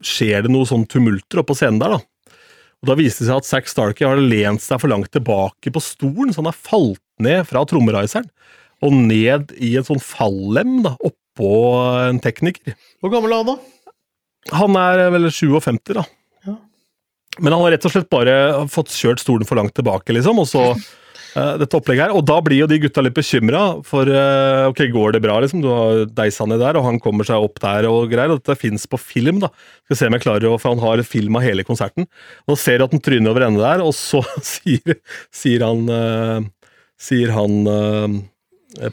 [0.05, 2.35] skjer det noe sånn tumulter oppe på scenen der, da.
[2.79, 5.81] Og Da viste det seg at Zack Starkey har lent seg for langt tilbake på
[5.83, 8.29] stolen, så han har falt ned fra trommeriseren
[8.85, 11.49] og ned i en sånn fallem da, oppå
[12.05, 12.77] en tekniker.
[13.03, 13.57] Hvor gammel er han da?
[14.55, 16.05] Han er vel 57, da.
[17.39, 18.37] Men han har rett og slett bare
[18.71, 22.15] fått kjørt stolen for langt tilbake, liksom, og så uh, dette opplegget her.
[22.17, 25.63] Og da blir jo de gutta litt bekymra, for uh, ok, går det bra, liksom?
[25.63, 28.33] Du har deisa ned der, og han kommer seg opp der og greier.
[28.33, 29.51] Og dette fins på film, da.
[29.87, 32.09] Skal se om jeg klarer å For han har film av hele konserten.
[32.49, 34.23] Og ser at han tryner over ende der, og så
[34.55, 34.99] sier,
[35.31, 36.39] sier han uh,
[36.99, 37.61] Sier han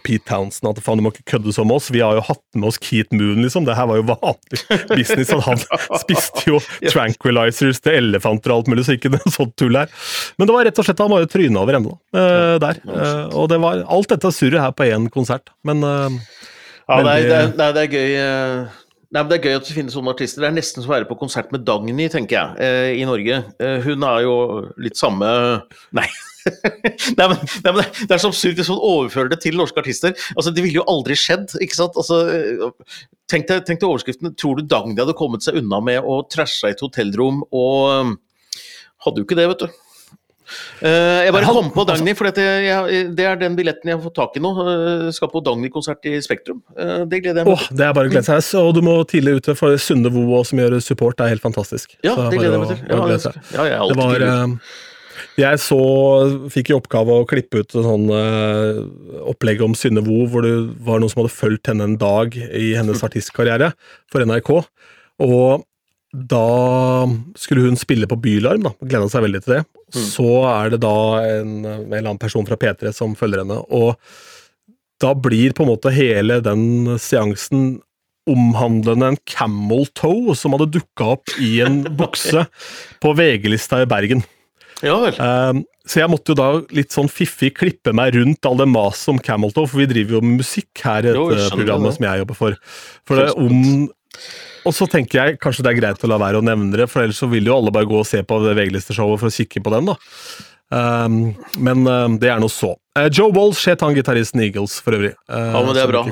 [0.03, 2.71] Pete Townsend at faen, du må ikke kødde som oss, vi har jo hatt med
[2.71, 3.67] oss Keith Moon, liksom.
[3.69, 5.35] Det her var jo vanlig business.
[5.47, 5.61] Han
[6.03, 9.93] spiste jo tranquilizers til elefanter og alt mulig, så ikke noe sånt tull her.
[10.41, 12.81] Men det var rett og slett han var jo tryna over ende eh, der.
[12.89, 15.53] Eh, og det var alt dette surret her på én konsert.
[15.67, 16.19] Men eh,
[16.87, 18.83] Ja, er, det er, nei, det er gøy eh,
[19.15, 20.43] Nei, men Det er gøy at det finnes sånne artister.
[20.43, 23.39] Det er nesten som å være på konsert med Dagny, tenker jeg, eh, i Norge.
[23.63, 24.35] Eh, hun er jo
[24.83, 25.29] litt samme
[25.97, 26.09] Nei.
[27.19, 29.83] Nei, men, nei, men det, det er så absurd hvis man overfører det til norske
[29.83, 30.15] artister.
[30.37, 31.99] Altså, Det ville jo aldri skjedd, ikke sant?
[31.99, 34.35] Altså, eh, tenk deg, tenk deg overskriften.
[34.39, 38.15] Tror du Dagny hadde kommet seg unna med å trashe et hotellrom og eh,
[39.07, 39.83] Hadde jo ikke det, vet du.
[40.79, 44.03] Uh, jeg bare kom på Dagny, for dette, jeg, det er den billetten jeg har
[44.05, 44.53] fått tak i nå.
[44.57, 46.61] Uh, skal på Dagny-konsert i Spektrum.
[46.77, 48.51] Uh, det gleder jeg meg Åh, det er bare å glede seg.
[48.63, 51.99] Og du må tidlig ute, for Sunde Vo som gjør support, er helt fantastisk.
[52.07, 52.85] Ja, det gleder jeg meg til.
[52.87, 54.29] Ja, jeg, ja, jeg er Det var
[55.37, 55.79] Jeg så
[56.53, 58.81] Fikk i oppgave å klippe ut sånn uh,
[59.29, 60.55] opplegg om Synne Vo, hvor det
[60.87, 63.73] var noen som hadde fulgt henne en dag i hennes artistkarriere
[64.13, 64.53] for NRK.
[65.27, 65.67] Og
[66.17, 66.47] da
[67.37, 68.73] skulle hun spille på Bylarm, da.
[68.81, 69.65] Gleda seg veldig til det.
[69.93, 73.59] Så er det da en, en eller annen person fra P3 som følger henne.
[73.77, 73.95] Og
[75.03, 77.77] da blir på en måte hele den seansen
[78.27, 82.47] omhandlende en camel toe som hadde dukka opp i en bukse
[83.03, 84.25] på VG-lista i Bergen.
[84.85, 85.17] Ja vel.
[85.17, 89.15] Um, så jeg måtte jo da litt sånn fiffig klippe meg rundt all det maset
[89.15, 91.97] om Cameltoe, for vi driver jo med musikk her i dette programmet det.
[91.97, 92.59] som jeg jobber for.
[93.09, 93.87] For det om
[94.67, 97.05] og så tenker jeg kanskje det er greit å la være å nevne det, for
[97.05, 99.63] ellers så vil jo alle bare gå og se på det VG-listeshowet for å kikke
[99.63, 99.95] på den, da.
[100.75, 101.21] Um,
[101.63, 102.73] men um, det er nå så.
[102.97, 105.13] Eh, Joe Walsh het han gitaristen Eagles, for øvrig.
[105.29, 106.03] eh, Ja, men det er bra.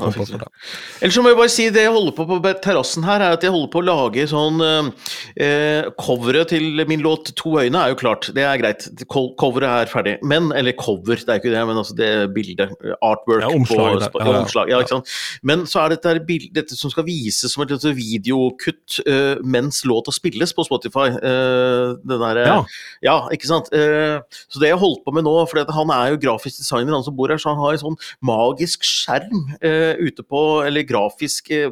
[1.01, 3.41] Ellers så må jeg bare si det jeg holder på på terrassen her, er at
[3.41, 7.95] jeg holder på å lage sånn eh, Coveret til min låt 'To øyne' er jo
[7.95, 8.85] klart, det er greit.
[9.09, 10.17] Co- Coveret er ferdig.
[10.23, 12.69] Men Eller cover, det er ikke det, men altså det bildet.
[13.01, 13.41] Artwork.
[13.41, 14.39] Ja, omslag på, Ja, ja.
[14.43, 15.07] omslag, ja, ikke sant?
[15.43, 20.11] Men så er dette, bildet, dette som skal vises som et videokutt uh, mens låta
[20.11, 21.09] spilles på Spotify.
[21.17, 22.63] Uh, den derre Ja.
[23.01, 23.69] ja, ikke sant.
[23.73, 27.03] Uh, så det jeg holdt på med nå, for han er jo grafisk designer, han
[27.03, 31.49] som bor her, så han har en sånn magisk skjerm eh, ute på Eller grafisk
[31.51, 31.71] eh,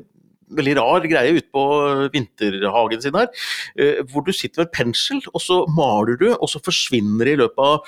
[0.54, 1.62] Veldig rar greie ute på
[2.14, 3.28] vinterhagen sin her.
[3.80, 7.34] Eh, hvor du sitter med en pensel, og så maler du, og så forsvinner det
[7.34, 7.80] i løpet av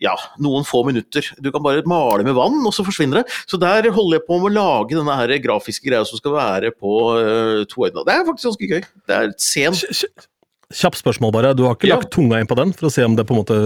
[0.00, 1.24] ja, noen få minutter.
[1.40, 3.32] Du kan bare male med vann, og så forsvinner det.
[3.48, 6.70] Så der holder jeg på med å lage denne her grafiske greia som skal være
[6.76, 8.04] på uh, to øyne.
[8.04, 8.84] Det er faktisk ganske gøy.
[9.08, 10.28] Det er kj-
[10.70, 11.54] Kjapt spørsmål, bare.
[11.56, 11.96] Du har ikke Ja.
[11.98, 13.56] lagt tunga inn på den for å se om det på en måte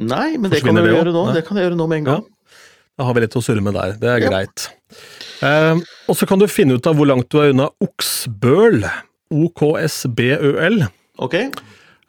[0.00, 1.24] Nei, men det kan jeg gjøre nå.
[1.28, 1.34] Nei.
[1.36, 2.24] Det kan jeg gjøre nå med en gang.
[2.98, 3.92] Da har vi litt å surre med der.
[4.00, 4.30] Det er Ja.
[4.32, 4.68] greit.
[5.44, 5.76] Eh,
[6.08, 8.82] og så kan du finne ut av hvor langt du er unna Oksbøl.
[9.32, 10.82] OKSBØL.
[11.18, 11.50] Okay.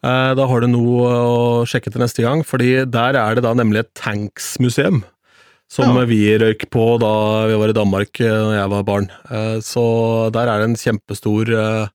[0.03, 3.53] Eh, da har du noe å sjekke til neste gang, fordi der er det da
[3.53, 5.03] nemlig et tanksmuseum.
[5.71, 6.03] Som Ja.
[6.05, 9.09] vi røyk på da vi var i Danmark eh, da jeg var barn.
[9.29, 11.87] Eh, så der er det en kjempestor eh,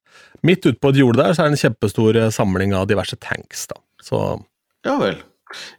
[0.45, 3.17] Midt ute på et jorde der så er det en kjempestor eh, samling av diverse
[3.19, 3.67] tanks.
[3.67, 3.75] da.
[4.03, 4.43] Så
[4.85, 5.17] Ja vel.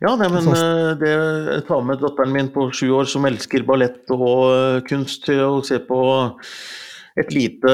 [0.01, 3.26] Ja, nei, men Sånn- eh, det jeg tar med datteren min på sju år som
[3.28, 5.99] elsker ballett og eh, kunst til å se på
[7.20, 7.74] et lite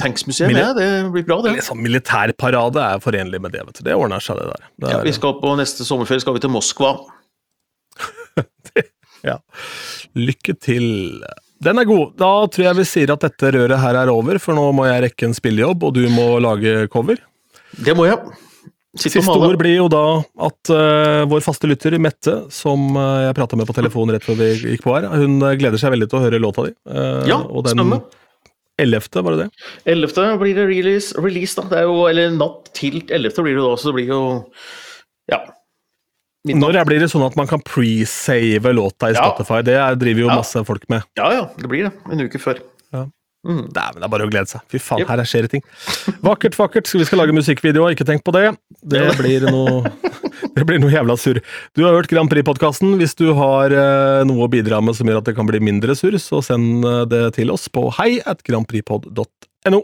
[0.00, 0.48] tanksmuseum.
[0.48, 1.58] Mil- Ja, det blir bra, det.
[1.66, 3.66] sånn militærparade er forenlig med det.
[3.66, 3.84] vet du.
[3.84, 4.64] Det ordner seg, det der.
[4.80, 6.94] Det Ja, er- vi skal på neste sommerferie skal vi til Moskva.
[9.24, 9.38] Ja.
[10.14, 11.22] Lykke til.
[11.64, 12.10] Den er god.
[12.20, 15.00] Da tror jeg vi sier at dette røret her er over, for nå må jeg
[15.06, 17.16] rekke en spillejobb, og du må lage cover.
[17.80, 18.18] Det må jeg.
[18.94, 19.48] Siste male.
[19.50, 20.02] ord blir jo da
[20.46, 24.38] at uh, vår faste lytter, Mette, som uh, jeg prata med på telefon rett før
[24.38, 26.74] vi gikk på her, hun eh, gleder seg veldig til å høre låta di.
[26.86, 28.00] Uh, Ja, og den stemme.
[28.78, 29.66] 11., var det det?
[29.90, 30.38] 11.
[30.38, 31.66] blir det release, release da.
[31.70, 33.34] Det er jo, eller natt til 11.
[33.42, 34.22] blir det da, så det blir jo
[35.30, 35.40] Ja.
[36.44, 39.22] Når blir det sånn at man kan pre-save låta i Ja.
[39.24, 39.62] Spotify?
[39.64, 40.36] Det er, driver jo Ja.
[40.42, 41.02] masse folk med.
[41.16, 41.92] Ja ja, det blir det.
[42.10, 42.60] En uke før.
[43.44, 44.62] Dæven, det er bare å glede seg.
[44.72, 45.08] Fy faen, Yep.
[45.12, 45.64] her skjer det ting.
[46.24, 46.88] Vakkert, vakkert.
[46.88, 48.46] Vi skal lage musikkvideo, ikke tenk på det.
[48.80, 49.84] Det blir noe
[50.54, 51.40] Det blir noe jævla surr.
[51.74, 52.94] Du har hørt Grand Prix-podkasten.
[53.00, 55.96] Hvis du har eh, noe å bidra med som gjør at det kan bli mindre
[55.98, 59.82] surr, så send eh, det til oss på hei at grandprixpod.no.